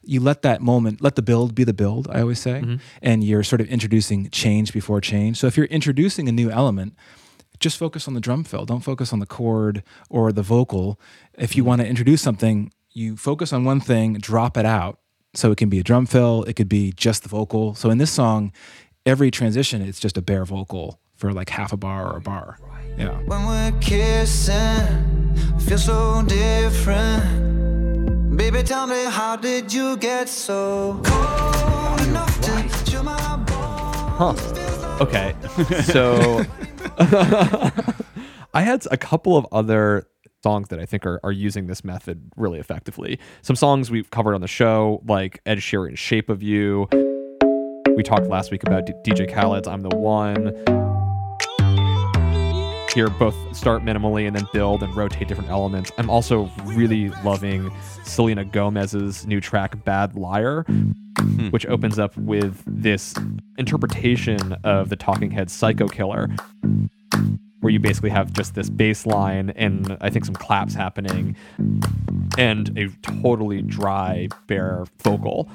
[0.03, 2.59] you let that moment, let the build be the build, I always say.
[2.61, 2.75] Mm-hmm.
[3.01, 5.37] And you're sort of introducing change before change.
[5.37, 6.95] So if you're introducing a new element,
[7.63, 8.65] just focus on the drum fill.
[8.65, 10.99] Don't focus on the chord or the vocal.
[11.37, 14.99] If you want to introduce something, you focus on one thing, drop it out.
[15.33, 17.73] So it can be a drum fill, it could be just the vocal.
[17.73, 18.51] So in this song,
[19.05, 22.59] every transition, it's just a bare vocal for like half a bar or a bar.
[22.97, 23.17] Yeah.
[23.25, 27.23] When we're kissing, feel so different.
[28.37, 33.72] Baby, tell me, how did you get so cold enough to chill my bones?
[35.01, 35.35] Okay.
[35.83, 36.45] So
[38.53, 40.07] I had a couple of other
[40.43, 43.19] songs that I think are, are using this method really effectively.
[43.41, 46.87] Some songs we've covered on the show, like Ed Sheeran's Shape of You.
[47.95, 50.82] We talked last week about D- DJ Khaled's I'm the One.
[52.93, 55.91] Here, both start minimally and then build and rotate different elements.
[55.97, 57.71] I'm also really loving
[58.03, 61.49] Selena Gomez's new track, Bad Liar, hmm.
[61.49, 63.15] which opens up with this
[63.57, 66.29] interpretation of the Talking Heads Psycho Killer,
[67.63, 71.35] where you basically have just this bass line and I think some claps happening
[72.37, 72.89] and a
[73.21, 75.49] totally dry, bare vocal.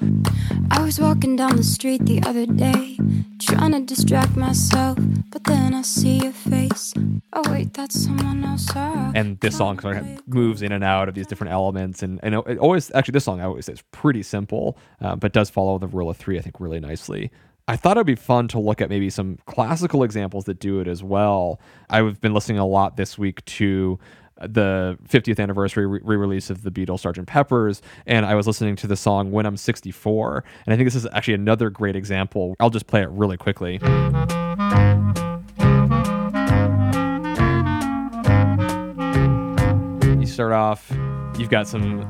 [0.71, 2.97] I was walking down the street the other day,
[3.39, 4.97] trying to distract myself,
[5.29, 6.93] but then I see your face.
[7.33, 8.67] Oh wait, that's someone else.
[8.75, 9.11] Ah.
[9.15, 12.35] and this song sort of moves in and out of these different elements and, and
[12.35, 15.77] it always actually this song i always say is pretty simple uh, but does follow
[15.77, 17.31] the rule of three i think really nicely
[17.69, 20.87] i thought it'd be fun to look at maybe some classical examples that do it
[20.87, 23.97] as well i've been listening a lot this week to
[24.39, 27.27] uh, the 50th anniversary re- re-release of the Beatles Sgt.
[27.27, 30.95] Pepper's and I was listening to the song When I'm 64 and I think this
[30.95, 32.55] is actually another great example.
[32.59, 33.79] I'll just play it really quickly.
[40.19, 40.89] You start off,
[41.37, 42.05] you've got some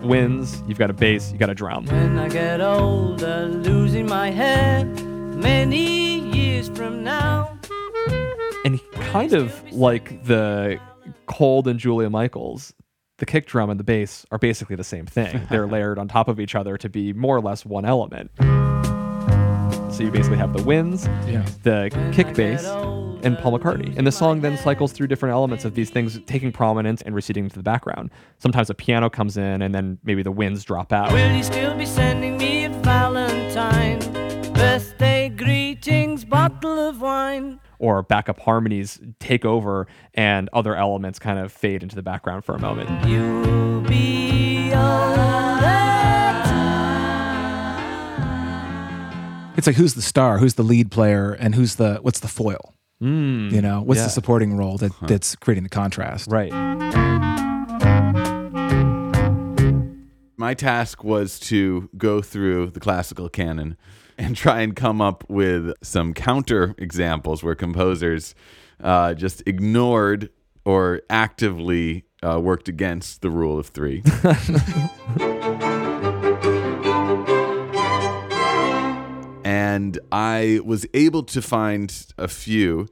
[0.00, 1.86] winds, you've got a bass, you got a drum.
[1.86, 4.84] When I get older, losing my hair,
[5.44, 7.56] many years from now.
[8.64, 10.80] And kind of like the
[11.26, 12.72] Cold and Julia Michaels,
[13.18, 15.46] the kick drum and the bass are basically the same thing.
[15.50, 18.30] They're layered on top of each other to be more or less one element.
[19.94, 21.44] So you basically have the winds, Yeah.
[21.62, 22.64] the kick bass,
[23.22, 23.96] and Paul McCartney.
[23.96, 27.48] And the song then cycles through different elements of these things taking prominence and receding
[27.50, 28.10] to the background.
[28.38, 31.12] Sometimes a piano comes in and then maybe the winds drop out.
[36.48, 37.60] Bottle of wine.
[37.78, 42.54] or backup harmonies take over and other elements kind of fade into the background for
[42.54, 43.06] a moment.
[43.06, 44.72] You'll be
[49.56, 52.74] It's like who's the star, who's the lead player, and who's the what's the foil?
[53.00, 53.48] Hmm.
[53.50, 54.04] you know, what's yeah.
[54.04, 56.30] the supporting role that, that's creating the contrast?
[56.30, 56.52] Right.
[60.36, 63.76] My task was to go through the classical canon
[64.18, 68.34] and try and come up with some counter examples where composers
[68.82, 70.30] uh, just ignored
[70.64, 74.02] or actively uh, worked against the rule of three.
[79.44, 82.88] and I was able to find a few,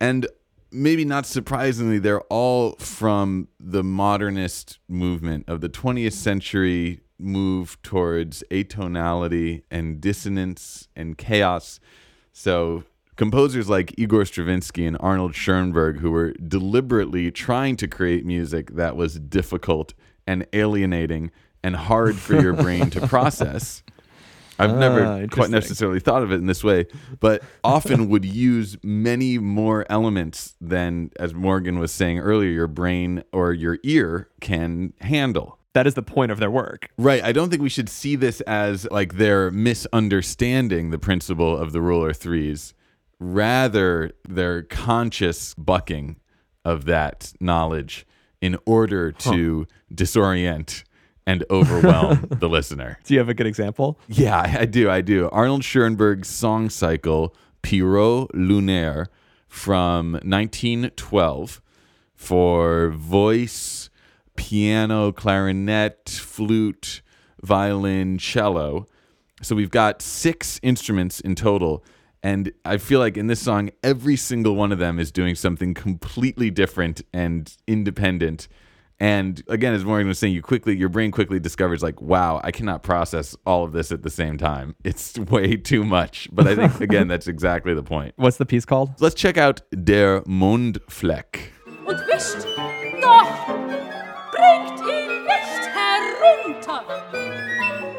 [0.00, 0.28] and
[0.70, 8.44] maybe not surprisingly, they're all from the modernist movement of the 20th century move towards
[8.50, 11.80] atonality and dissonance and chaos.
[12.32, 12.84] So,
[13.16, 18.96] composers like Igor Stravinsky and Arnold Schoenberg, who were deliberately trying to create music that
[18.96, 19.94] was difficult
[20.26, 21.30] and alienating
[21.62, 23.82] and hard for your brain to process.
[24.58, 26.86] I've Ah, never quite necessarily thought of it in this way,
[27.18, 33.24] but often would use many more elements than, as Morgan was saying earlier, your brain
[33.32, 35.58] or your ear can handle.
[35.74, 36.88] That is the point of their work.
[36.96, 37.22] Right.
[37.22, 41.80] I don't think we should see this as like they're misunderstanding the principle of the
[41.80, 42.74] rule of threes.
[43.20, 46.16] Rather, their conscious bucking
[46.64, 48.06] of that knowledge
[48.40, 50.84] in order to disorient
[51.26, 52.98] and overwhelm the listener.
[53.04, 53.98] Do you have a good example?
[54.08, 54.90] Yeah, I I do.
[54.90, 55.28] I do.
[55.30, 59.06] Arnold Schoenberg's song cycle, Pierrot Lunaire,
[59.48, 61.62] from 1912,
[62.14, 63.88] for voice,
[64.36, 67.02] piano, clarinet, flute,
[67.42, 68.86] violin, cello.
[69.42, 71.84] So we've got six instruments in total.
[72.22, 75.74] And I feel like in this song, every single one of them is doing something
[75.74, 78.48] completely different and independent.
[78.98, 82.50] And again, as Morgan was saying, you quickly, your brain quickly discovers like, wow, I
[82.52, 84.74] cannot process all of this at the same time.
[84.84, 86.28] It's way too much.
[86.32, 88.14] But I think again, that's exactly the point.
[88.16, 88.92] What's the piece called?
[89.00, 91.50] Let's check out Der Mondfleck.
[91.86, 92.46] und wischt,
[93.02, 93.53] doch
[96.24, 96.84] bringt ihn nicht herunter.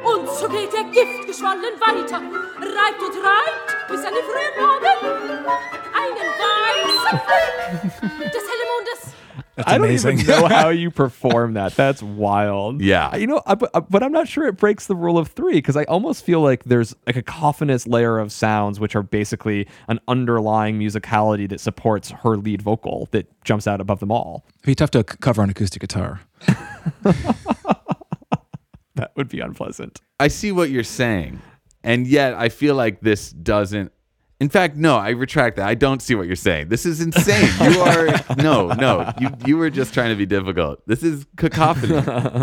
[0.06, 5.48] Und so geht der Giftgeschwollen weiter, reibt und reibt, bis er seine frühen Morgen
[5.96, 9.16] einen weißen Fleck des hellen Mondes
[9.56, 10.20] That's I don't amazing.
[10.20, 11.76] even know how you perform that.
[11.78, 12.82] That's wild.
[12.82, 13.08] Yeah.
[13.14, 15.30] Uh, you know, I, but, uh, but I'm not sure it breaks the rule of
[15.30, 19.02] three because I almost feel like there's like a cacophonous layer of sounds, which are
[19.04, 24.44] basically an underlying musicality that supports her lead vocal that jumps out above them all.
[24.58, 26.20] It'd be tough to c- cover on acoustic guitar.
[29.02, 30.02] That would be unpleasant.
[30.20, 31.42] I see what you're saying.
[31.84, 33.92] And yet I feel like this doesn't
[34.40, 35.68] in fact, no, I retract that.
[35.68, 36.68] I don't see what you're saying.
[36.68, 37.50] This is insane.
[37.62, 39.14] You are no, no.
[39.20, 40.86] You you were just trying to be difficult.
[40.86, 42.02] This is cacophony.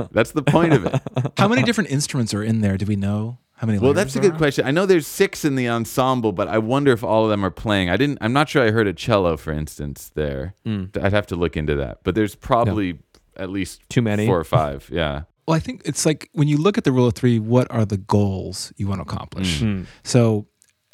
[0.12, 1.02] That's the point of it.
[1.36, 2.78] How many different instruments are in there?
[2.78, 3.78] Do we know how many?
[3.78, 4.38] Well, that's a good are?
[4.38, 4.66] question.
[4.66, 7.50] I know there's six in the ensemble, but I wonder if all of them are
[7.50, 7.90] playing.
[7.90, 8.18] I didn't.
[8.22, 8.64] I'm not sure.
[8.64, 10.54] I heard a cello, for instance, there.
[10.64, 10.86] Hmm.
[11.00, 11.98] I'd have to look into that.
[12.04, 13.00] But there's probably
[13.36, 14.26] at least Too many?
[14.26, 14.88] four or five.
[14.90, 15.22] Yeah.
[15.46, 17.84] Well, I think it's like when you look at the rule of three, what are
[17.84, 19.60] the goals you want to accomplish?
[19.60, 19.84] Mm-hmm.
[20.04, 20.46] So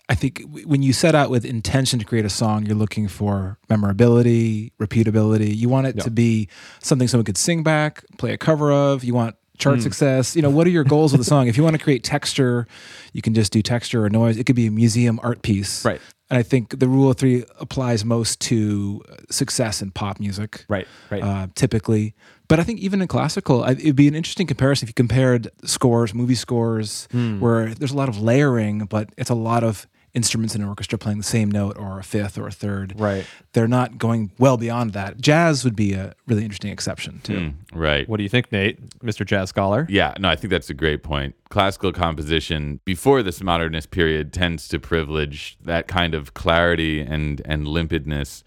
[0.09, 3.59] I think when you set out with intention to create a song, you're looking for
[3.69, 5.55] memorability, repeatability.
[5.55, 6.49] You want it to be
[6.81, 9.05] something someone could sing back, play a cover of.
[9.05, 10.35] You want chart success.
[10.35, 11.47] You know, what are your goals with the song?
[11.49, 12.67] If you want to create texture,
[13.13, 14.39] you can just do texture or noise.
[14.39, 15.85] It could be a museum art piece.
[15.85, 16.01] Right.
[16.31, 20.65] And I think the rule of three applies most to uh, success in pop music
[20.69, 20.87] Right.
[21.11, 21.23] Right.
[21.23, 22.15] uh, typically.
[22.49, 26.15] But I think even in classical, it'd be an interesting comparison if you compared scores,
[26.15, 27.41] movie scores, Hmm.
[27.41, 30.99] where there's a lot of layering, but it's a lot of instruments in an orchestra
[30.99, 32.95] playing the same note or a fifth or a third.
[32.99, 33.27] Right.
[33.53, 35.21] They're not going well beyond that.
[35.21, 37.35] Jazz would be a really interesting exception too.
[37.35, 38.09] Mm, right.
[38.09, 39.25] what do you think, Nate, Mr.
[39.27, 39.87] Jazz Scholar?
[39.91, 41.35] Yeah, no, I think that's a great point.
[41.51, 47.67] Classical composition before this modernist period tends to privilege that kind of clarity and and
[47.67, 48.43] limpidness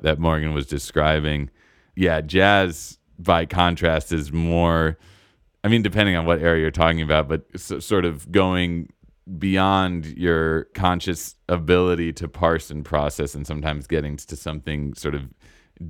[0.00, 1.48] that Morgan was describing.
[1.94, 4.98] Yeah, jazz by contrast is more
[5.62, 8.90] I mean depending on what area you're talking about, but s- sort of going
[9.38, 15.22] beyond your conscious ability to parse and process and sometimes getting to something sort of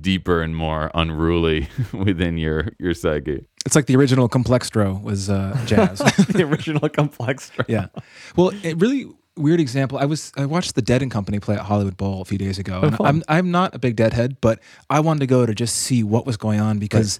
[0.01, 3.45] deeper and more unruly within your your psyche.
[3.65, 5.97] It's like the original Complextro was uh, jazz.
[6.29, 7.51] the original complex.
[7.67, 7.87] yeah.
[8.35, 9.07] Well, it really
[9.37, 9.97] weird example.
[9.97, 12.59] I was I watched the Dead and Company play at Hollywood Bowl a few days
[12.59, 12.81] ago.
[12.81, 14.59] and oh, I'm I'm not a big Deadhead, but
[14.89, 17.19] I wanted to go to just see what was going on because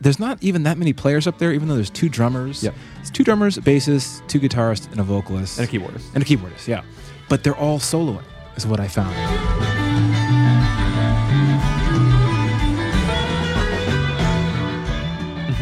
[0.00, 2.62] there's not even that many players up there, even though there's two drummers.
[2.64, 2.74] Yep.
[3.00, 5.58] It's two drummers, a bassist, two guitarists, and a vocalist.
[5.58, 6.14] And a keyboardist.
[6.14, 6.82] And a keyboardist, yeah.
[7.28, 8.24] But they're all soloing,
[8.56, 9.14] is what I found.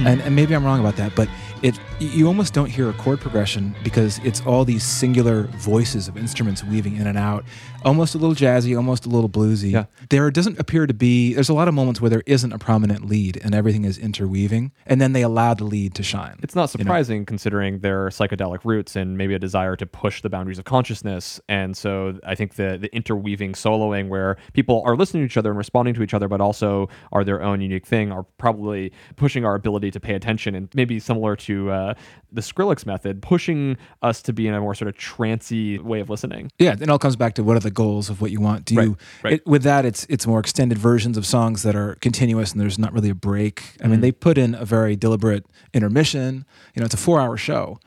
[0.01, 0.07] Mm-hmm.
[0.07, 1.29] and, and maybe I'm wrong about that, but
[1.63, 6.17] it you almost don't hear a chord progression because it's all these singular voices of
[6.17, 7.45] instruments weaving in and out,
[7.85, 9.72] almost a little jazzy, almost a little bluesy.
[9.72, 9.85] Yeah.
[10.09, 11.35] There doesn't appear to be.
[11.35, 14.72] There's a lot of moments where there isn't a prominent lead and everything is interweaving,
[14.87, 16.39] and then they allow the lead to shine.
[16.43, 16.85] It's not you know?
[16.85, 21.41] surprising considering their psychedelic roots and maybe a desire to push the boundaries of consciousness.
[21.49, 25.51] And so I think the the interweaving soloing where people are listening to each other
[25.51, 29.45] and responding to each other, but also are their own unique thing, are probably pushing
[29.45, 31.95] our ability to pay attention and maybe similar to uh,
[32.33, 36.09] the Skrillex method, pushing us to be in a more sort of trancy way of
[36.11, 36.51] listening.
[36.59, 38.64] Yeah, it all comes back to what are the goals of what you want.
[38.64, 39.33] Do you Right, right.
[39.35, 39.85] It, with that?
[39.85, 43.14] It's it's more extended versions of songs that are continuous and there's not really a
[43.14, 43.62] break.
[43.83, 43.91] I Mm.
[43.91, 46.45] mean, they put in a very deliberate intermission.
[46.74, 47.78] You know, it's a four hour show,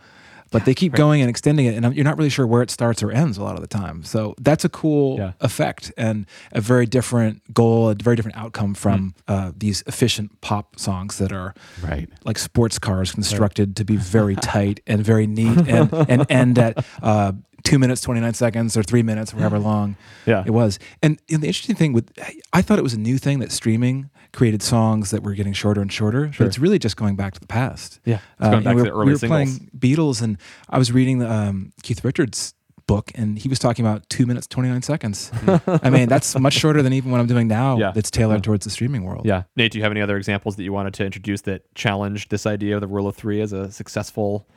[0.54, 3.04] but they keep going and extending it, and you're not really sure where it starts
[3.04, 4.04] or ends a lot of the time.
[4.04, 5.32] So that's a cool Yeah.
[5.41, 9.34] effect and a very different goal, a very different outcome from Mm.
[9.34, 12.08] uh, these efficient pop songs that are Right.
[12.24, 16.86] like sports cars constructed to be very tight and very neat and, and end at
[17.01, 17.34] uh,
[17.64, 19.95] two minutes, 29 seconds or three minutes, or however long
[20.26, 20.43] Yeah.
[20.45, 20.80] it was.
[21.01, 22.11] And, and the interesting thing with,
[22.51, 25.80] I thought it was a new thing that streaming created songs that were getting shorter
[25.82, 27.99] and shorter, but it's really just going back to the past.
[28.05, 29.57] Yeah, it's going you know, back we to the early we were singles.
[29.59, 30.38] playing Beatles and
[30.70, 32.53] I was reading the, um, Keith Richards
[32.86, 35.32] book and he was talking about two minutes, 29 seconds.
[35.68, 37.91] I mean, that's much shorter than even what I'm doing now Yeah.
[37.91, 39.26] that's tailored towards the streaming world.
[39.26, 39.43] Yeah.
[39.55, 42.45] Nate, do you have any other examples that you wanted to introduce that challenged this
[42.45, 44.47] idea of the rule of three as a successful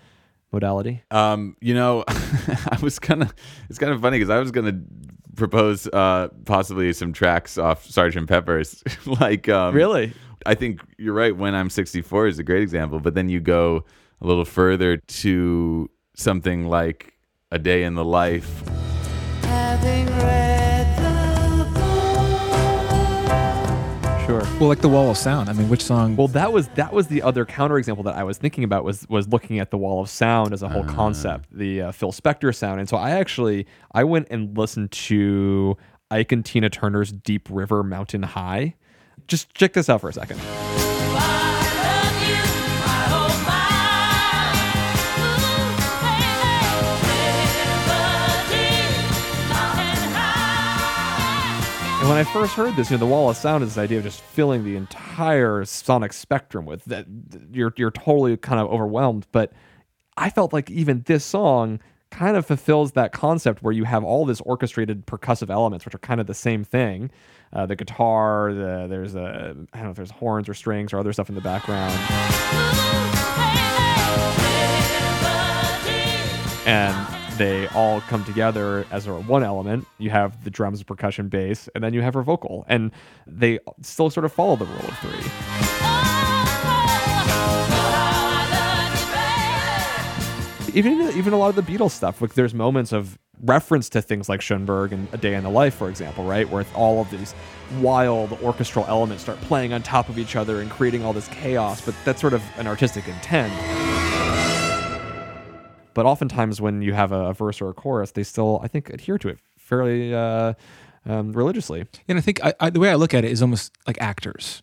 [0.57, 1.03] modality?
[1.11, 3.35] Um, you know, I was kind of
[3.69, 4.81] it's kind of funny because I was gonna
[5.37, 8.83] propose uh, possibly some tracks off Sergeant Pepper's.
[9.21, 10.13] like, um, Really?
[10.45, 11.37] I think you're right.
[11.37, 13.85] When I'm 64 is a great example, but then you go
[14.21, 17.15] a little further to something like
[17.51, 18.63] A Day in the Life.
[24.59, 25.51] Well, like the Wall of Sound.
[25.51, 26.17] I mean, which song?
[26.17, 29.29] Well, that was that was the other counterexample that I was thinking about was was
[29.29, 32.81] looking at the wall of sound as a whole concept, the uh, Phil Spector sound.
[32.81, 35.77] And so I actually I went and listened to
[36.11, 38.77] Ike and Tina Turner's Deep River Mountain High.
[39.29, 40.41] Just check this out for a second.
[52.09, 54.05] When I first heard this, you know, the wall of sound is this idea of
[54.05, 57.05] just filling the entire sonic spectrum with that.
[57.51, 59.27] You're you're totally kind of overwhelmed.
[59.33, 59.53] But
[60.17, 61.81] I felt like even this song
[62.13, 65.99] kind of fulfills that concept where you have all this orchestrated percussive elements, which are
[65.99, 67.11] kind of the same thing.
[67.53, 71.01] Uh, the guitar, the, there's a I don't know if there's horns or strings or
[71.01, 71.93] other stuff in the background.
[76.67, 79.87] and they all come together as a one element.
[79.99, 82.91] You have the drums, percussion, bass, and then you have her vocal, and
[83.27, 85.31] they still sort of follow the rule of three.
[90.75, 94.29] Even even a lot of the Beatles stuff, like there's moments of reference to things
[94.29, 97.35] like Schoenberg and A Day in the Life, for example, right, where all of these
[97.81, 101.81] wild orchestral elements start playing on top of each other and creating all this chaos.
[101.81, 103.53] But that's sort of an artistic intent.
[105.97, 108.91] But oftentimes, when you have a, a verse or a chorus, they still, I think,
[108.91, 110.53] adhere to it fairly uh,
[111.07, 111.87] um, religiously.
[112.07, 114.63] And I think I, I, the way I look at it is almost like actors.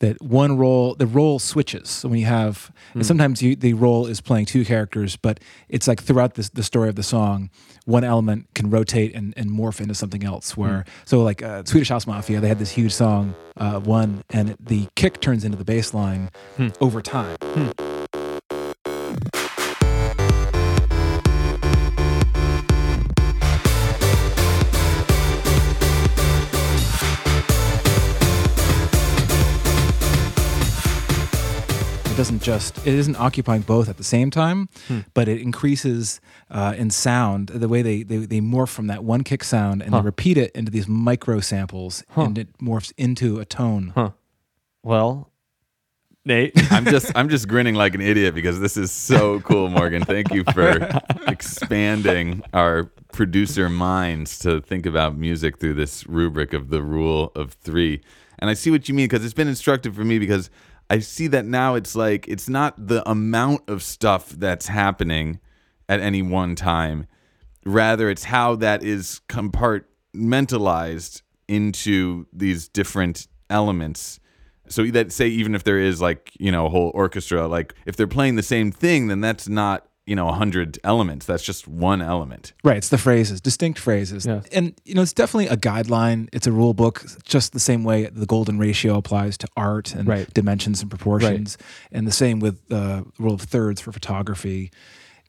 [0.00, 1.88] That one role, the role switches.
[1.88, 3.06] So when you have, and Mm.
[3.06, 6.88] sometimes you, the role is playing two characters, but it's like throughout this, the story
[6.90, 7.48] of the song,
[7.86, 10.54] one element can rotate and, and morph into something else.
[10.56, 10.86] Where Mm.
[11.06, 14.88] so like uh, Swedish House Mafia, they had this huge song, uh, one, and the
[14.96, 16.28] kick turns into the bass line
[16.58, 16.68] Hmm.
[16.80, 17.36] over time.
[32.24, 35.00] Doesn't just it isn't occupying both at the same time, Hmm.
[35.12, 36.20] but it increases
[36.50, 39.90] uh, in sound the way they, they they morph from that one kick sound and
[39.92, 40.00] Huh.
[40.00, 42.22] they repeat it into these micro samples Huh.
[42.22, 43.92] and it morphs into a tone.
[43.94, 44.10] Huh.
[44.82, 45.30] Well,
[46.24, 50.02] Nate, I'm just I'm just grinning like an idiot because this is so cool, Morgan.
[50.02, 50.88] Thank you for
[51.28, 57.52] expanding our producer minds to think about music through this rubric of the rule of
[57.52, 58.00] three.
[58.38, 60.48] And I see what you mean because it's been instructive for me because
[60.90, 65.40] I see that now it's like it's not the amount of stuff that's happening
[65.88, 67.06] at any one time.
[67.64, 74.20] Rather, it's how that is compartmentalized into these different elements.
[74.68, 77.96] So that say even if there is like you know a whole orchestra, like if
[77.96, 81.26] they're playing the same thing, then that's not you know a hundred elements.
[81.26, 82.52] That's just one element.
[82.62, 84.26] Right, it's the phrases, distinct phrases.
[84.26, 84.42] Yeah.
[84.52, 86.28] And you know, it's definitely a guideline.
[86.32, 90.06] It's a rule book, just the same way the golden ratio applies to art and
[90.06, 90.32] Right.
[90.34, 91.56] dimensions and proportions.
[91.92, 94.70] And the same with the rule of thirds for photography.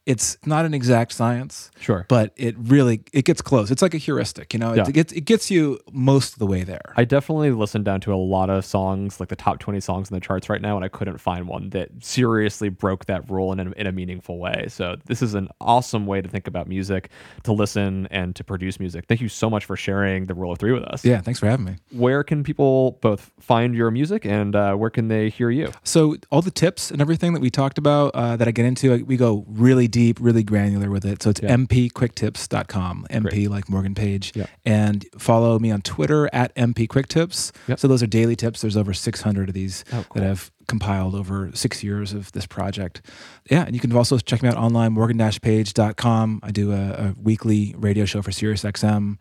[0.05, 1.71] It's not an exact science.
[1.79, 2.05] Sure.
[2.07, 3.71] But it really it gets close.
[3.71, 4.71] It's like a heuristic, you know.
[4.73, 4.83] It, Yeah.
[4.87, 6.93] it gets it gets you most of the way there.
[6.95, 10.15] I definitely listened down to a lot of songs, like the top 20 songs in
[10.15, 13.59] the charts right now, and I couldn't find one that seriously broke that rule in
[13.59, 14.65] a, in a meaningful way.
[14.69, 17.09] So, this is an awesome way to think about music,
[17.43, 19.05] to listen, and to produce music.
[19.07, 21.03] Thank you so much for sharing the rule of three with us.
[21.03, 21.75] yeah, thanks for having me.
[21.91, 25.71] Where can people both find your music and uh, where can they hear you?
[25.83, 29.03] So all the tips and everything that we talked about uh, that I get into,
[29.05, 31.23] we go really deep, really granular with it.
[31.23, 31.55] So it's Yeah.
[31.55, 33.49] mpquicktips.com, MP Great.
[33.49, 34.33] like Morgan Page.
[34.35, 34.47] Yeah.
[34.65, 37.51] And follow me on Twitter at mpquicktips.
[37.69, 37.79] Yep.
[37.79, 38.59] So those are daily tips.
[38.61, 40.21] There's over 600 of these Oh, cool.
[40.21, 43.01] that I've compiled over six years of this project.
[43.49, 46.39] Yeah, and you can also check me out online, morgan-page.com.
[46.43, 49.17] I do a, a weekly radio show for SiriusXM,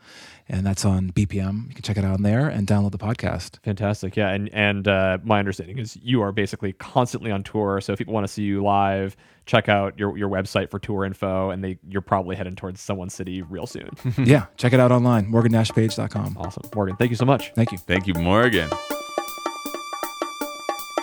[0.49, 1.69] and that's on BPM.
[1.69, 3.63] You can check it out on there and download the podcast.
[3.63, 4.17] Fantastic.
[4.17, 4.31] Yeah.
[4.31, 7.81] And, and uh, my understanding is you are basically constantly on tour.
[7.81, 9.17] So, if people want to see you live,
[9.47, 13.11] check out your, your website for tour info, and they you're probably heading towards someone
[13.11, 13.91] city real soon.
[14.19, 16.37] yeah, check it out online, morgan-page.com.
[16.39, 16.63] awesome.
[16.75, 17.53] Morgan, thank you so much.
[17.55, 17.79] Thank you.
[17.79, 18.71] Thank you, Morgan.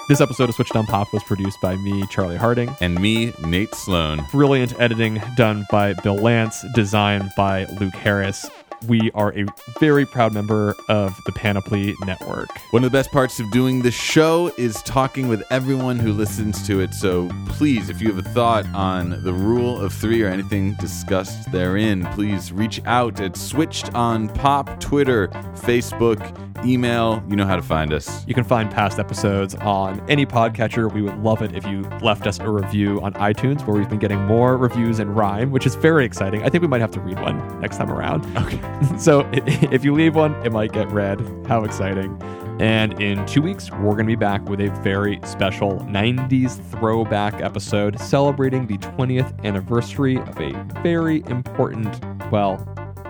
[0.10, 2.76] This episode of Switched on Pop was produced by me, Charlie Harding.
[2.82, 4.26] And me, Nate Sloan.
[4.30, 8.50] Brilliant editing done by Bill Lance, design by Luke Harris.
[8.88, 9.46] We are a
[9.80, 12.50] very proud member of the Panoply Network.
[12.72, 16.66] One of the best parts of doing the show is talking with everyone who listens
[16.68, 16.94] to it.
[16.94, 21.52] So please, if you have a thought on the rule of three or anything discussed
[21.52, 27.24] therein, please reach out at Switched on Pop, Twitter, Facebook, email.
[27.30, 28.26] You know how to find us.
[28.28, 30.92] You can find past episodes on any podcatcher.
[30.92, 34.00] We would love it if you left us a review on iTunes, where we've been
[34.00, 36.44] getting more reviews in rhyme, which is very exciting.
[36.44, 38.26] I think we might have to read one next time around.
[38.38, 38.60] Okay.
[38.98, 41.20] so if you leave one, it might get read.
[41.48, 42.22] How exciting!
[42.60, 47.42] And in two weeks, we're going to be back with a very special 90s throwback
[47.42, 50.52] episode celebrating the 20th anniversary of a
[50.84, 51.88] very important,
[52.32, 52.58] well,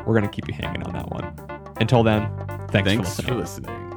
[0.06, 1.36] we're going to keep you hanging on that one.
[1.82, 2.30] Until then,
[2.70, 3.68] thanks, Thanks for for listening.
[3.68, 3.92] listening.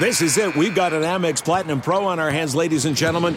[0.00, 0.56] This is it.
[0.56, 3.36] We've got an Amex Platinum Pro on our hands, ladies and gentlemen.